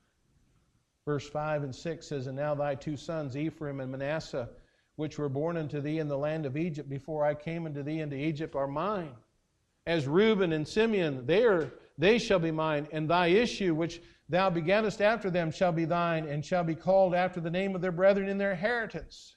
Verse 1.06 1.28
5 1.30 1.64
and 1.64 1.74
6 1.74 2.06
says, 2.06 2.28
And 2.28 2.36
now 2.36 2.54
thy 2.54 2.76
two 2.76 2.98
sons, 2.98 3.38
Ephraim 3.38 3.80
and 3.80 3.92
Manasseh, 3.92 4.50
which 4.98 5.18
were 5.18 5.30
born 5.30 5.56
unto 5.56 5.80
thee 5.80 6.00
in 6.00 6.10
the 6.10 6.18
land 6.18 6.46
of 6.46 6.58
Egypt 6.58 6.90
before 6.90 7.24
I 7.24 7.34
came 7.34 7.66
unto 7.66 7.82
thee 7.82 8.02
into 8.02 8.18
Egypt, 8.18 8.56
are 8.56 8.68
mine. 8.68 9.14
As 9.86 10.06
Reuben 10.06 10.52
and 10.52 10.68
Simeon, 10.68 11.26
they, 11.26 11.46
are, 11.46 11.72
they 11.98 12.20
shall 12.20 12.40
be 12.40 12.52
mine, 12.52 12.90
and 12.92 13.10
thy 13.10 13.28
issue, 13.28 13.74
which 13.74 14.02
thou 14.28 14.50
begettest 14.50 15.02
after 15.02 15.30
them, 15.30 15.50
shall 15.50 15.72
be 15.72 15.86
thine, 15.86 16.28
and 16.28 16.44
shall 16.44 16.66
be 16.66 16.76
called 16.76 17.16
after 17.16 17.40
the 17.40 17.50
name 17.50 17.74
of 17.74 17.80
their 17.80 17.94
brethren 17.94 18.28
in 18.28 18.38
their 18.38 18.52
inheritance. 18.52 19.37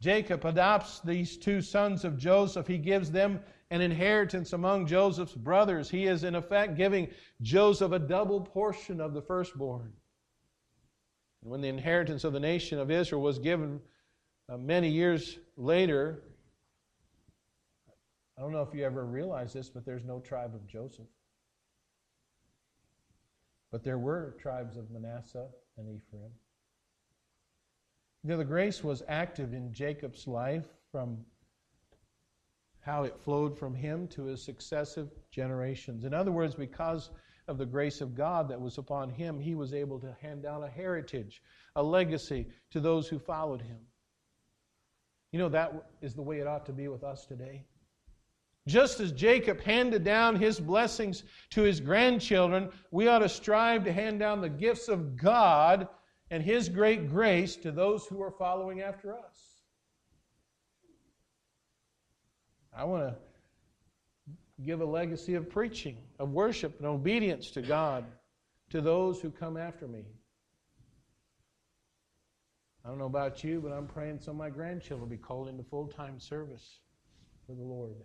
Jacob 0.00 0.44
adopts 0.44 1.00
these 1.00 1.36
two 1.36 1.60
sons 1.60 2.04
of 2.04 2.18
Joseph. 2.18 2.66
He 2.66 2.78
gives 2.78 3.10
them 3.10 3.40
an 3.70 3.80
inheritance 3.80 4.52
among 4.52 4.86
Joseph's 4.86 5.34
brothers. 5.34 5.90
He 5.90 6.06
is, 6.06 6.22
in 6.22 6.34
effect, 6.34 6.76
giving 6.76 7.08
Joseph 7.42 7.92
a 7.92 7.98
double 7.98 8.40
portion 8.40 9.00
of 9.00 9.14
the 9.14 9.22
firstborn. 9.22 9.92
And 11.42 11.50
when 11.50 11.60
the 11.60 11.68
inheritance 11.68 12.24
of 12.24 12.32
the 12.32 12.40
nation 12.40 12.78
of 12.78 12.90
Israel 12.90 13.22
was 13.22 13.38
given 13.38 13.80
uh, 14.48 14.56
many 14.58 14.88
years 14.88 15.38
later, 15.56 16.22
I 18.38 18.42
don't 18.42 18.52
know 18.52 18.62
if 18.62 18.74
you 18.74 18.84
ever 18.84 19.04
realized 19.04 19.54
this, 19.54 19.70
but 19.70 19.86
there's 19.86 20.04
no 20.04 20.20
tribe 20.20 20.54
of 20.54 20.66
Joseph. 20.66 21.06
But 23.72 23.82
there 23.82 23.98
were 23.98 24.36
tribes 24.40 24.76
of 24.76 24.90
Manasseh 24.90 25.48
and 25.78 25.88
Ephraim. 25.88 26.30
You 28.26 28.32
know, 28.32 28.38
the 28.38 28.44
grace 28.44 28.82
was 28.82 29.04
active 29.06 29.54
in 29.54 29.72
Jacob's 29.72 30.26
life 30.26 30.66
from 30.90 31.18
how 32.80 33.04
it 33.04 33.16
flowed 33.20 33.56
from 33.56 33.72
him 33.72 34.08
to 34.08 34.24
his 34.24 34.42
successive 34.42 35.12
generations. 35.30 36.04
In 36.04 36.12
other 36.12 36.32
words, 36.32 36.52
because 36.56 37.10
of 37.46 37.56
the 37.56 37.64
grace 37.64 38.00
of 38.00 38.16
God 38.16 38.48
that 38.48 38.60
was 38.60 38.78
upon 38.78 39.10
him, 39.10 39.38
he 39.38 39.54
was 39.54 39.72
able 39.72 40.00
to 40.00 40.16
hand 40.20 40.42
down 40.42 40.64
a 40.64 40.68
heritage, 40.68 41.40
a 41.76 41.82
legacy 41.84 42.48
to 42.72 42.80
those 42.80 43.06
who 43.06 43.20
followed 43.20 43.62
him. 43.62 43.78
You 45.30 45.38
know, 45.38 45.48
that 45.50 45.72
is 46.02 46.14
the 46.14 46.22
way 46.22 46.40
it 46.40 46.48
ought 46.48 46.66
to 46.66 46.72
be 46.72 46.88
with 46.88 47.04
us 47.04 47.26
today. 47.26 47.64
Just 48.66 48.98
as 48.98 49.12
Jacob 49.12 49.60
handed 49.60 50.02
down 50.02 50.34
his 50.34 50.58
blessings 50.58 51.22
to 51.50 51.62
his 51.62 51.78
grandchildren, 51.78 52.70
we 52.90 53.06
ought 53.06 53.20
to 53.20 53.28
strive 53.28 53.84
to 53.84 53.92
hand 53.92 54.18
down 54.18 54.40
the 54.40 54.48
gifts 54.48 54.88
of 54.88 55.16
God 55.16 55.86
and 56.30 56.42
His 56.42 56.68
great 56.68 57.08
grace 57.08 57.56
to 57.56 57.70
those 57.70 58.06
who 58.06 58.22
are 58.22 58.30
following 58.30 58.80
after 58.80 59.14
us. 59.14 59.56
I 62.76 62.84
want 62.84 63.08
to 63.08 63.16
give 64.64 64.80
a 64.80 64.84
legacy 64.84 65.34
of 65.34 65.48
preaching, 65.48 65.96
of 66.18 66.30
worship, 66.30 66.78
and 66.78 66.86
obedience 66.86 67.50
to 67.52 67.62
God 67.62 68.04
to 68.70 68.80
those 68.80 69.20
who 69.20 69.30
come 69.30 69.56
after 69.56 69.86
me. 69.86 70.04
I 72.84 72.88
don't 72.88 72.98
know 72.98 73.06
about 73.06 73.42
you, 73.42 73.60
but 73.60 73.72
I'm 73.72 73.86
praying 73.86 74.20
of 74.26 74.36
my 74.36 74.48
grandchildren 74.50 75.00
will 75.00 75.08
be 75.08 75.16
called 75.16 75.48
into 75.48 75.64
full 75.64 75.88
time 75.88 76.20
service 76.20 76.80
for 77.46 77.54
the 77.54 77.62
Lord. 77.62 77.96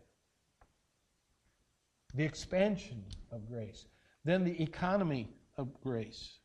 The 2.15 2.23
expansion 2.23 3.03
of 3.31 3.47
grace, 3.47 3.86
then 4.25 4.43
the 4.43 4.62
economy 4.62 5.29
of 5.57 5.69
grace. 5.81 6.39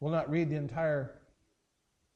We'll 0.00 0.12
not 0.12 0.30
read 0.30 0.50
the 0.50 0.56
entire 0.56 1.20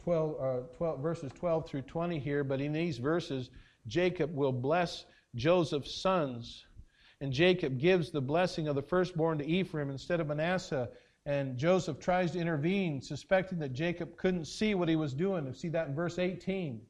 12, 0.03 0.41
uh, 0.41 0.61
12, 0.77 1.01
verses 1.01 1.33
12 1.35 1.69
through 1.69 1.83
20 1.83 2.19
here, 2.19 2.45
but 2.45 2.61
in 2.61 2.73
these 2.73 2.99
verses, 2.99 3.51
Jacob 3.87 4.35
will 4.35 4.53
bless 4.53 5.05
Joseph's 5.35 5.95
sons. 5.95 6.67
And 7.21 7.33
Jacob 7.33 7.79
gives 7.79 8.11
the 8.11 8.21
blessing 8.21 8.69
of 8.69 8.75
the 8.75 8.83
firstborn 8.83 9.39
to 9.39 9.47
Ephraim 9.47 9.91
instead 9.91 10.21
of 10.21 10.27
Manasseh. 10.27 10.89
And 11.27 11.59
Joseph 11.59 11.99
tries 11.99 12.31
to 12.33 12.39
intervene, 12.39 13.01
suspecting 13.03 13.59
that 13.59 13.75
Jacob 13.75 14.17
couldn't 14.17 14.47
see 14.47 14.75
what 14.75 14.89
he 14.89 14.97
was 14.97 15.13
doing. 15.13 15.47
You 15.47 15.53
see 15.53 15.69
that 15.69 15.89
in 15.89 15.95
verse 15.95 16.19
18. 16.19 16.81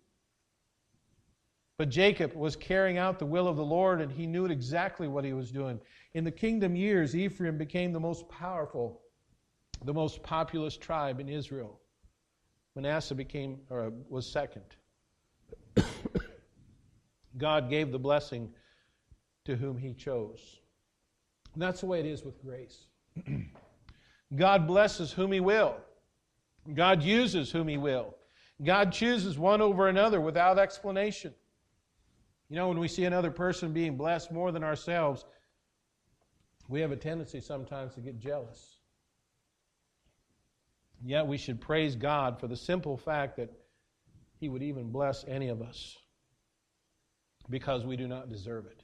But 1.78 1.88
Jacob 1.88 2.34
was 2.34 2.54
carrying 2.56 2.98
out 2.98 3.18
the 3.18 3.26
will 3.26 3.48
of 3.48 3.56
the 3.56 3.64
Lord, 3.64 4.00
and 4.00 4.12
he 4.12 4.26
knew 4.26 4.46
exactly 4.46 5.08
what 5.08 5.24
he 5.24 5.32
was 5.32 5.50
doing. 5.50 5.80
In 6.14 6.24
the 6.24 6.30
kingdom 6.30 6.76
years, 6.76 7.16
Ephraim 7.16 7.58
became 7.58 7.92
the 7.92 7.98
most 8.00 8.28
powerful 8.28 9.00
the 9.84 9.94
most 9.94 10.22
populous 10.22 10.76
tribe 10.76 11.20
in 11.20 11.28
Israel. 11.28 11.80
Manasseh 12.74 13.14
became 13.14 13.60
or 13.70 13.92
was 14.08 14.30
second. 14.30 14.64
God 17.38 17.70
gave 17.70 17.90
the 17.92 17.98
blessing 17.98 18.50
to 19.44 19.56
whom 19.56 19.78
he 19.78 19.94
chose. 19.94 20.60
And 21.54 21.62
that's 21.62 21.80
the 21.80 21.86
way 21.86 22.00
it 22.00 22.06
is 22.06 22.24
with 22.24 22.40
grace. 22.42 22.86
God 24.36 24.66
blesses 24.66 25.12
whom 25.12 25.32
he 25.32 25.40
will. 25.40 25.76
God 26.74 27.02
uses 27.02 27.50
whom 27.50 27.68
he 27.68 27.78
will. 27.78 28.14
God 28.62 28.92
chooses 28.92 29.38
one 29.38 29.60
over 29.60 29.88
another 29.88 30.20
without 30.20 30.58
explanation. 30.58 31.34
You 32.48 32.56
know, 32.56 32.68
when 32.68 32.78
we 32.78 32.88
see 32.88 33.04
another 33.04 33.30
person 33.30 33.72
being 33.72 33.96
blessed 33.96 34.30
more 34.30 34.52
than 34.52 34.62
ourselves, 34.62 35.24
we 36.68 36.80
have 36.80 36.92
a 36.92 36.96
tendency 36.96 37.40
sometimes 37.40 37.94
to 37.94 38.00
get 38.00 38.18
jealous. 38.18 38.79
Yet 41.04 41.26
we 41.26 41.38
should 41.38 41.60
praise 41.60 41.96
God 41.96 42.38
for 42.38 42.46
the 42.46 42.56
simple 42.56 42.96
fact 42.96 43.36
that 43.36 43.50
He 44.38 44.48
would 44.48 44.62
even 44.62 44.90
bless 44.90 45.24
any 45.26 45.48
of 45.48 45.62
us 45.62 45.96
because 47.48 47.84
we 47.84 47.96
do 47.96 48.06
not 48.06 48.28
deserve 48.28 48.66
it. 48.66 48.82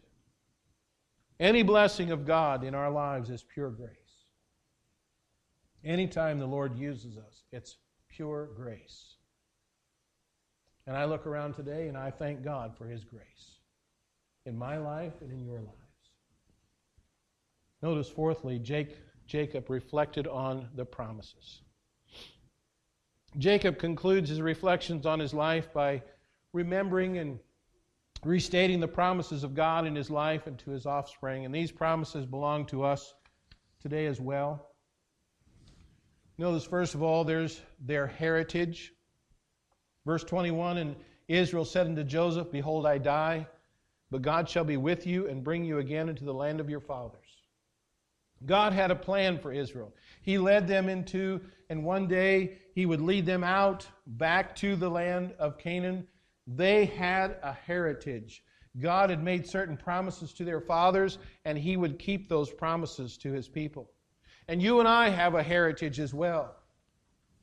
Any 1.39 1.63
blessing 1.63 2.11
of 2.11 2.27
God 2.27 2.65
in 2.65 2.75
our 2.75 2.91
lives 2.91 3.29
is 3.29 3.43
pure 3.43 3.71
grace. 3.71 3.91
Anytime 5.85 6.39
the 6.39 6.47
Lord 6.47 6.77
uses 6.77 7.19
us, 7.19 7.45
it's 7.53 7.77
pure 8.09 8.49
grace. 8.57 9.17
And 10.87 10.97
I 10.97 11.05
look 11.05 11.27
around 11.27 11.55
today 11.55 11.89
and 11.89 11.97
I 11.97 12.11
thank 12.11 12.43
God 12.43 12.77
for 12.79 12.87
His 12.87 13.05
grace 13.05 13.59
in 14.47 14.57
my 14.57 14.79
life 14.79 15.13
and 15.21 15.31
in 15.31 15.45
your 15.45 15.59
lives. 15.59 15.73
Notice, 17.83 18.09
fourthly, 18.09 18.59
Jacob 18.59 19.69
reflected 19.69 20.27
on 20.27 20.69
the 20.75 20.85
promises. 20.85 21.61
Jacob 23.38 23.79
concludes 23.79 24.31
his 24.31 24.40
reflections 24.40 25.05
on 25.05 25.18
his 25.18 25.35
life 25.35 25.72
by 25.72 26.03
remembering 26.53 27.18
and 27.18 27.38
restating 28.25 28.81
the 28.81 28.88
promises 28.88 29.44
of 29.44 29.55
God 29.55 29.87
in 29.87 29.94
his 29.94 30.11
life 30.11 30.46
and 30.46 30.59
to 30.61 30.70
his 30.70 30.87
offspring. 30.87 31.44
And 31.44 31.55
these 31.55 31.70
promises 31.70 32.25
belong 32.25 32.66
to 32.66 32.83
us 32.83 33.14
today 33.81 34.07
as 34.07 34.20
well. 34.20 34.70
Notice, 36.38 36.64
first 36.64 36.94
of 36.94 37.03
all, 37.03 37.25
there's 37.25 37.61
their 37.81 38.07
heritage. 38.07 38.92
Verse 40.05 40.25
21 40.25 40.79
And 40.79 40.96
Israel 41.29 41.64
said 41.64 41.87
unto 41.87 42.05
Joseph, 42.05 42.51
Behold, 42.51 42.87
I 42.87 42.99
die, 42.99 43.46
but 44.11 44.22
God 44.22 44.49
shall 44.49 44.64
be 44.64 44.77
with 44.77 45.07
you 45.07 45.29
and 45.29 45.44
bring 45.44 45.64
you 45.64 45.79
again 45.79 46.09
into 46.09 46.25
the 46.25 46.35
land 46.35 46.61
of 46.61 46.70
your 46.70 46.81
fathers. 46.81 47.20
God 48.44 48.72
had 48.72 48.90
a 48.90 48.96
plan 48.96 49.38
for 49.38 49.53
Israel. 49.53 49.94
He 50.22 50.37
led 50.37 50.68
them 50.68 50.88
into, 50.88 51.40
and 51.70 51.85
one 51.85 52.07
day 52.07 52.59
He 52.77 52.85
would 52.85 53.01
lead 53.01 53.25
them 53.25 53.43
out 53.43 53.87
back 54.07 54.55
to 54.57 54.77
the 54.77 54.91
land 54.91 55.33
of 55.39 55.57
Canaan. 55.57 56.07
They 56.47 56.85
had 56.85 57.39
a 57.43 57.55
heritage. 57.55 58.45
God 58.79 59.09
had 59.09 59.25
made 59.25 59.47
certain 59.47 59.79
promises 59.79 60.35
to 60.35 60.45
their 60.45 60.61
fathers, 60.61 61.17
and 61.47 61.57
He 61.57 61.79
would 61.79 61.99
keep 61.99 62.29
those 62.29 62.53
promises 62.53 63.17
to 63.17 63.33
His 63.33 63.49
people. 63.49 63.91
And 64.47 64.61
you 64.61 64.79
and 64.79 64.87
I 64.87 65.09
have 65.09 65.35
a 65.35 65.43
heritage 65.43 65.99
as 65.99 66.12
well. 66.12 66.55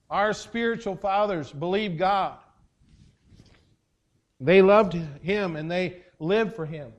Our 0.08 0.34
spiritual 0.34 0.96
fathers 0.96 1.52
believed 1.52 1.98
God. 1.98 2.38
They 4.40 4.62
loved 4.62 4.94
Him 4.94 5.56
and 5.56 5.70
they 5.70 6.04
lived 6.20 6.56
for 6.56 6.68
Him. 6.68 6.94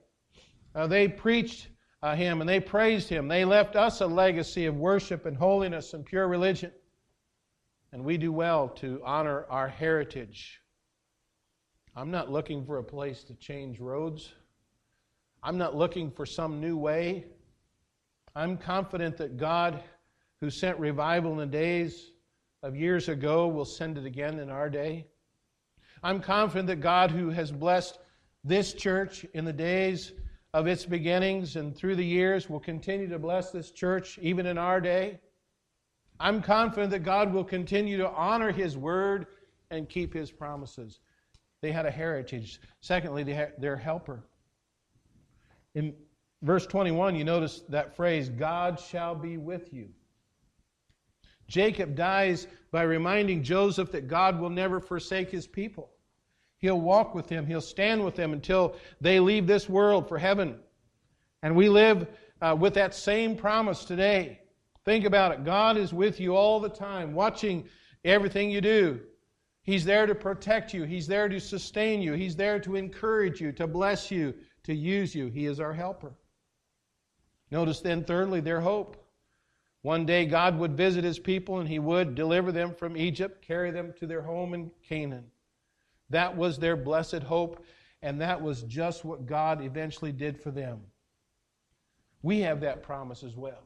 Uh, 0.75 0.89
they 0.89 1.07
preached 1.07 1.69
uh, 2.03 2.17
Him 2.17 2.41
and 2.41 2.51
they 2.51 2.59
praised 2.59 3.09
Him. 3.09 3.29
They 3.29 3.45
left 3.45 3.77
us 3.77 4.01
a 4.01 4.09
legacy 4.09 4.67
of 4.67 4.75
worship 4.75 5.25
and 5.25 5.37
holiness 5.37 5.95
and 5.95 6.05
pure 6.05 6.27
religion. 6.27 6.73
And 7.95 8.05
we 8.05 8.19
do 8.19 8.33
well 8.33 8.71
to 8.81 9.01
honor 9.05 9.47
our 9.49 9.69
heritage. 9.69 10.61
I'm 11.95 12.11
not 12.11 12.29
looking 12.29 12.67
for 12.67 12.79
a 12.79 12.83
place 12.83 13.23
to 13.23 13.35
change 13.35 13.79
roads. 13.79 14.35
I'm 15.45 15.59
not 15.59 15.77
looking 15.77 16.11
for 16.11 16.27
some 16.27 16.61
new 16.61 16.77
way. 16.77 17.27
I'm 18.35 18.57
confident 18.57 19.17
that 19.19 19.37
God, 19.37 19.81
who 20.41 20.51
sent 20.51 20.77
revival 20.81 21.31
in 21.35 21.39
the 21.39 21.47
days 21.47 22.11
of 22.65 22.75
years 22.75 23.09
ago, 23.09 23.47
will 23.47 23.65
send 23.65 23.97
it 23.97 24.07
again 24.07 24.41
in 24.41 24.51
our 24.51 24.69
day. 24.69 25.07
I'm 26.03 26.19
confident 26.19 26.67
that 26.67 26.81
God, 26.81 27.13
who 27.13 27.31
has 27.31 27.53
blessed 27.53 28.01
this 28.43 28.73
church 28.73 29.25
in 29.35 29.45
the 29.45 29.53
days 29.53 30.11
of 30.53 30.67
its 30.67 30.85
beginnings 30.85 31.55
and 31.55 31.77
through 31.77 31.95
the 31.95 32.05
years, 32.05 32.51
will 32.51 32.59
continue 32.59 33.09
to 33.11 33.21
bless 33.21 33.53
this 33.53 33.71
church 33.71 34.19
even 34.21 34.47
in 34.47 34.59
our 34.59 34.81
day. 34.81 35.21
I'm 36.21 36.43
confident 36.43 36.91
that 36.93 37.01
God 37.01 37.33
will 37.33 37.45
continue 37.45 37.97
to 37.99 38.09
honor 38.09 38.53
His 38.53 38.77
word 38.77 39.27
and 39.71 39.89
keep 39.89 40.15
His 40.15 40.31
promises. 40.31 41.01
They 41.61 41.73
had 41.73 41.87
a 41.87 41.91
heritage. 41.91 42.61
Secondly, 42.81 43.25
they 43.25 43.35
had 43.35 43.55
their 43.59 43.77
helper. 43.77 44.23
In 45.75 45.95
verse 46.43 46.67
21, 46.67 47.17
you 47.17 47.25
notice 47.25 47.63
that 47.69 47.97
phrase, 47.97 48.29
God 48.29 48.79
shall 48.79 49.15
be 49.15 49.39
with 49.39 49.73
you. 49.73 49.89
Jacob 51.49 51.95
dies 51.95 52.47
by 52.71 52.83
reminding 52.83 53.43
Joseph 53.43 53.93
that 53.93 54.09
God 54.09 54.41
will 54.41 54.51
never 54.51 54.81
forsake 54.81 55.31
his 55.31 55.47
people. 55.47 55.91
He'll 56.59 56.81
walk 56.81 57.15
with 57.15 57.27
them, 57.27 57.47
he'll 57.47 57.61
stand 57.61 58.05
with 58.05 58.15
them 58.15 58.33
until 58.33 58.77
they 59.01 59.21
leave 59.21 59.47
this 59.47 59.69
world 59.69 60.09
for 60.09 60.19
heaven. 60.19 60.59
And 61.43 61.55
we 61.57 61.69
live 61.69 62.07
uh, 62.41 62.57
with 62.59 62.75
that 62.75 62.95
same 62.95 63.37
promise 63.37 63.85
today. 63.85 64.41
Think 64.85 65.05
about 65.05 65.33
it. 65.33 65.45
God 65.45 65.77
is 65.77 65.93
with 65.93 66.21
you 66.21 66.37
all 66.37 66.61
the 66.61 66.69
time, 66.69 67.15
watching 67.15 67.69
everything 68.05 68.51
you 68.51 68.61
do. 68.61 69.01
He's 69.63 69.85
there 69.85 70.07
to 70.07 70.15
protect 70.15 70.75
you, 70.75 70.85
He's 70.85 71.07
there 71.07 71.29
to 71.29 71.41
sustain 71.41 72.03
you, 72.03 72.13
He's 72.13 72.37
there 72.37 72.61
to 72.61 72.77
encourage 72.77 73.41
you, 73.41 73.51
to 73.53 73.67
bless 73.67 74.11
you, 74.11 74.35
to 74.65 74.75
use 74.75 75.15
you. 75.15 75.29
He 75.29 75.47
is 75.47 75.59
our 75.59 75.73
helper. 75.73 76.13
Notice 77.51 77.81
then, 77.81 78.05
thirdly, 78.05 78.41
their 78.41 78.61
hope. 78.61 79.01
One 79.83 80.07
day 80.07 80.25
God 80.25 80.59
would 80.59 80.77
visit 80.77 81.05
his 81.05 81.19
people 81.19 81.61
and 81.61 81.69
he 81.69 81.79
would 81.79 82.15
deliver 82.15 82.51
them 82.53 82.75
from 82.75 82.97
Egypt, 82.97 83.47
carry 83.47 83.71
them 83.71 83.93
to 83.99 84.07
their 84.07 84.23
home 84.23 84.55
in 84.55 84.71
Canaan. 84.87 85.27
That 86.11 86.37
was 86.37 86.59
their 86.59 86.77
blessed 86.77 87.23
hope, 87.23 87.65
and 88.03 88.21
that 88.21 88.41
was 88.41 88.63
just 88.63 89.05
what 89.05 89.27
God 89.27 89.63
eventually 89.63 90.13
did 90.13 90.41
for 90.41 90.51
them. 90.51 90.81
We 92.23 92.41
have 92.41 92.63
that 92.63 92.83
promise 92.83 93.23
as 93.23 93.37
well. 93.37 93.63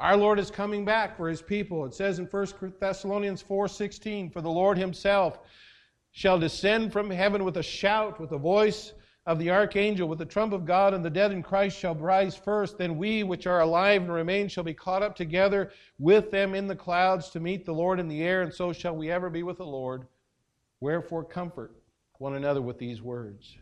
Our 0.00 0.16
Lord 0.16 0.38
is 0.38 0.50
coming 0.50 0.84
back 0.84 1.16
for 1.16 1.28
his 1.28 1.42
people. 1.42 1.84
It 1.84 1.94
says 1.94 2.18
in 2.18 2.26
1 2.26 2.78
Thessalonians 2.78 3.42
4:16, 3.42 4.30
"For 4.30 4.40
the 4.40 4.50
Lord 4.50 4.78
himself 4.78 5.40
shall 6.12 6.38
descend 6.38 6.92
from 6.92 7.10
heaven 7.10 7.44
with 7.44 7.56
a 7.56 7.62
shout, 7.62 8.20
with 8.20 8.30
the 8.30 8.38
voice 8.38 8.94
of 9.28 9.38
the 9.38 9.50
archangel 9.50 10.08
with 10.08 10.18
the 10.18 10.24
trump 10.24 10.54
of 10.54 10.64
God, 10.64 10.94
and 10.94 11.04
the 11.04 11.10
dead 11.10 11.32
in 11.32 11.42
Christ 11.42 11.78
shall 11.78 11.94
rise 11.94 12.34
first. 12.34 12.78
Then 12.78 12.96
we 12.96 13.22
which 13.22 13.46
are 13.46 13.60
alive 13.60 14.00
and 14.00 14.10
remain 14.10 14.48
shall 14.48 14.64
be 14.64 14.72
caught 14.72 15.02
up 15.02 15.14
together 15.14 15.70
with 15.98 16.30
them 16.30 16.54
in 16.54 16.66
the 16.66 16.74
clouds 16.74 17.28
to 17.30 17.40
meet 17.40 17.66
the 17.66 17.74
Lord 17.74 18.00
in 18.00 18.08
the 18.08 18.22
air, 18.22 18.40
and 18.40 18.54
so 18.54 18.72
shall 18.72 18.96
we 18.96 19.10
ever 19.10 19.28
be 19.28 19.42
with 19.42 19.58
the 19.58 19.66
Lord. 19.66 20.06
Wherefore 20.80 21.24
comfort 21.24 21.72
one 22.16 22.36
another 22.36 22.62
with 22.62 22.78
these 22.78 23.02
words. 23.02 23.58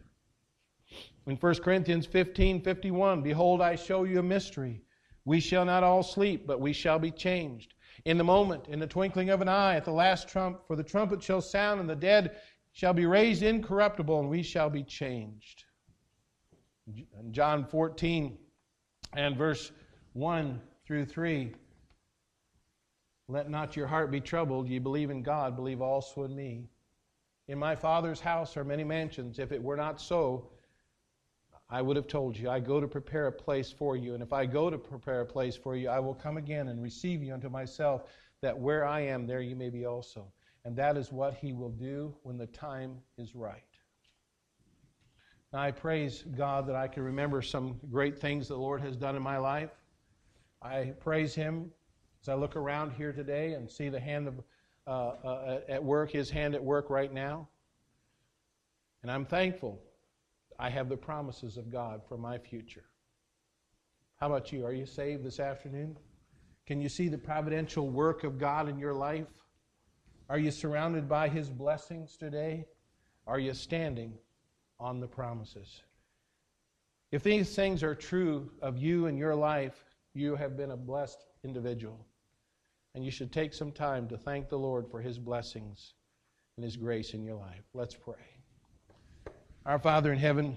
In 1.26 1.34
1 1.34 1.54
Corinthians 1.56 2.06
15 2.06 2.60
51, 2.60 3.22
behold, 3.22 3.60
I 3.60 3.74
show 3.74 4.04
you 4.04 4.20
a 4.20 4.22
mystery. 4.22 4.82
We 5.26 5.40
shall 5.40 5.64
not 5.64 5.82
all 5.82 6.02
sleep, 6.02 6.46
but 6.46 6.60
we 6.60 6.72
shall 6.72 6.98
be 6.98 7.10
changed. 7.10 7.74
In 8.04 8.16
the 8.16 8.24
moment, 8.24 8.68
in 8.68 8.78
the 8.78 8.86
twinkling 8.86 9.28
of 9.28 9.42
an 9.42 9.48
eye, 9.48 9.74
at 9.74 9.84
the 9.84 9.90
last 9.90 10.28
trump, 10.28 10.60
for 10.66 10.76
the 10.76 10.84
trumpet 10.84 11.22
shall 11.22 11.40
sound, 11.40 11.80
and 11.80 11.90
the 11.90 11.96
dead 11.96 12.36
shall 12.72 12.94
be 12.94 13.06
raised 13.06 13.42
incorruptible, 13.42 14.20
and 14.20 14.30
we 14.30 14.42
shall 14.42 14.70
be 14.70 14.84
changed. 14.84 15.64
John 17.32 17.66
14 17.66 18.38
and 19.14 19.36
verse 19.36 19.72
1 20.12 20.60
through 20.86 21.06
3. 21.06 21.52
Let 23.28 23.50
not 23.50 23.76
your 23.76 23.88
heart 23.88 24.12
be 24.12 24.20
troubled. 24.20 24.68
Ye 24.68 24.78
believe 24.78 25.10
in 25.10 25.24
God, 25.24 25.56
believe 25.56 25.82
also 25.82 26.22
in 26.22 26.36
me. 26.36 26.68
In 27.48 27.58
my 27.58 27.74
Father's 27.74 28.20
house 28.20 28.56
are 28.56 28.62
many 28.62 28.84
mansions. 28.84 29.40
If 29.40 29.50
it 29.50 29.60
were 29.60 29.76
not 29.76 30.00
so, 30.00 30.50
I 31.68 31.82
would 31.82 31.96
have 31.96 32.06
told 32.06 32.36
you, 32.36 32.48
I 32.48 32.60
go 32.60 32.80
to 32.80 32.86
prepare 32.86 33.26
a 33.26 33.32
place 33.32 33.72
for 33.72 33.96
you. 33.96 34.14
And 34.14 34.22
if 34.22 34.32
I 34.32 34.46
go 34.46 34.70
to 34.70 34.78
prepare 34.78 35.22
a 35.22 35.26
place 35.26 35.56
for 35.56 35.74
you, 35.76 35.88
I 35.88 35.98
will 35.98 36.14
come 36.14 36.36
again 36.36 36.68
and 36.68 36.80
receive 36.80 37.22
you 37.22 37.34
unto 37.34 37.48
myself, 37.48 38.02
that 38.40 38.56
where 38.56 38.84
I 38.84 39.00
am, 39.00 39.26
there 39.26 39.40
you 39.40 39.56
may 39.56 39.70
be 39.70 39.84
also. 39.84 40.32
And 40.64 40.76
that 40.76 40.96
is 40.96 41.10
what 41.10 41.34
He 41.34 41.52
will 41.52 41.70
do 41.70 42.14
when 42.22 42.38
the 42.38 42.46
time 42.46 42.98
is 43.18 43.34
right. 43.34 43.62
I 45.52 45.70
praise 45.70 46.22
God 46.36 46.66
that 46.68 46.76
I 46.76 46.86
can 46.86 47.02
remember 47.02 47.40
some 47.40 47.80
great 47.90 48.18
things 48.18 48.48
the 48.48 48.56
Lord 48.56 48.80
has 48.82 48.96
done 48.96 49.16
in 49.16 49.22
my 49.22 49.38
life. 49.38 49.70
I 50.60 50.92
praise 51.00 51.34
Him 51.34 51.72
as 52.22 52.28
I 52.28 52.34
look 52.34 52.56
around 52.56 52.92
here 52.92 53.12
today 53.12 53.54
and 53.54 53.70
see 53.70 53.88
the 53.88 54.00
hand 54.00 54.28
of 54.28 54.42
uh, 54.86 54.90
uh, 54.90 55.60
at 55.68 55.82
work, 55.82 56.10
His 56.10 56.30
hand 56.30 56.54
at 56.54 56.62
work 56.62 56.90
right 56.90 57.12
now. 57.12 57.48
And 59.02 59.10
I'm 59.10 59.24
thankful 59.24 59.80
I 60.58 60.70
have 60.70 60.88
the 60.88 60.96
promises 60.96 61.56
of 61.56 61.70
God 61.70 62.02
for 62.08 62.16
my 62.16 62.38
future. 62.38 62.84
How 64.16 64.28
about 64.28 64.52
you? 64.52 64.64
Are 64.64 64.72
you 64.72 64.86
saved 64.86 65.24
this 65.24 65.40
afternoon? 65.40 65.98
Can 66.66 66.80
you 66.80 66.88
see 66.88 67.08
the 67.08 67.18
providential 67.18 67.88
work 67.88 68.24
of 68.24 68.38
God 68.38 68.68
in 68.68 68.78
your 68.78 68.94
life? 68.94 69.28
Are 70.28 70.38
you 70.38 70.50
surrounded 70.50 71.08
by 71.08 71.28
His 71.28 71.50
blessings 71.50 72.16
today? 72.16 72.66
Are 73.26 73.38
you 73.38 73.54
standing 73.54 74.14
on 74.80 75.00
the 75.00 75.06
promises? 75.06 75.82
If 77.12 77.22
these 77.22 77.54
things 77.54 77.82
are 77.82 77.94
true 77.94 78.50
of 78.60 78.78
you 78.78 79.06
and 79.06 79.18
your 79.18 79.34
life, 79.34 79.84
you 80.14 80.34
have 80.34 80.56
been 80.56 80.72
a 80.72 80.76
blessed 80.76 81.24
individual. 81.44 82.06
And 82.94 83.04
you 83.04 83.10
should 83.10 83.30
take 83.30 83.52
some 83.52 83.72
time 83.72 84.08
to 84.08 84.16
thank 84.16 84.48
the 84.48 84.58
Lord 84.58 84.90
for 84.90 85.00
His 85.00 85.18
blessings 85.18 85.92
and 86.56 86.64
His 86.64 86.76
grace 86.76 87.12
in 87.12 87.22
your 87.22 87.36
life. 87.36 87.64
Let's 87.74 87.94
pray. 87.94 88.35
Our 89.66 89.80
Father 89.80 90.12
in 90.12 90.18
heaven, 90.20 90.56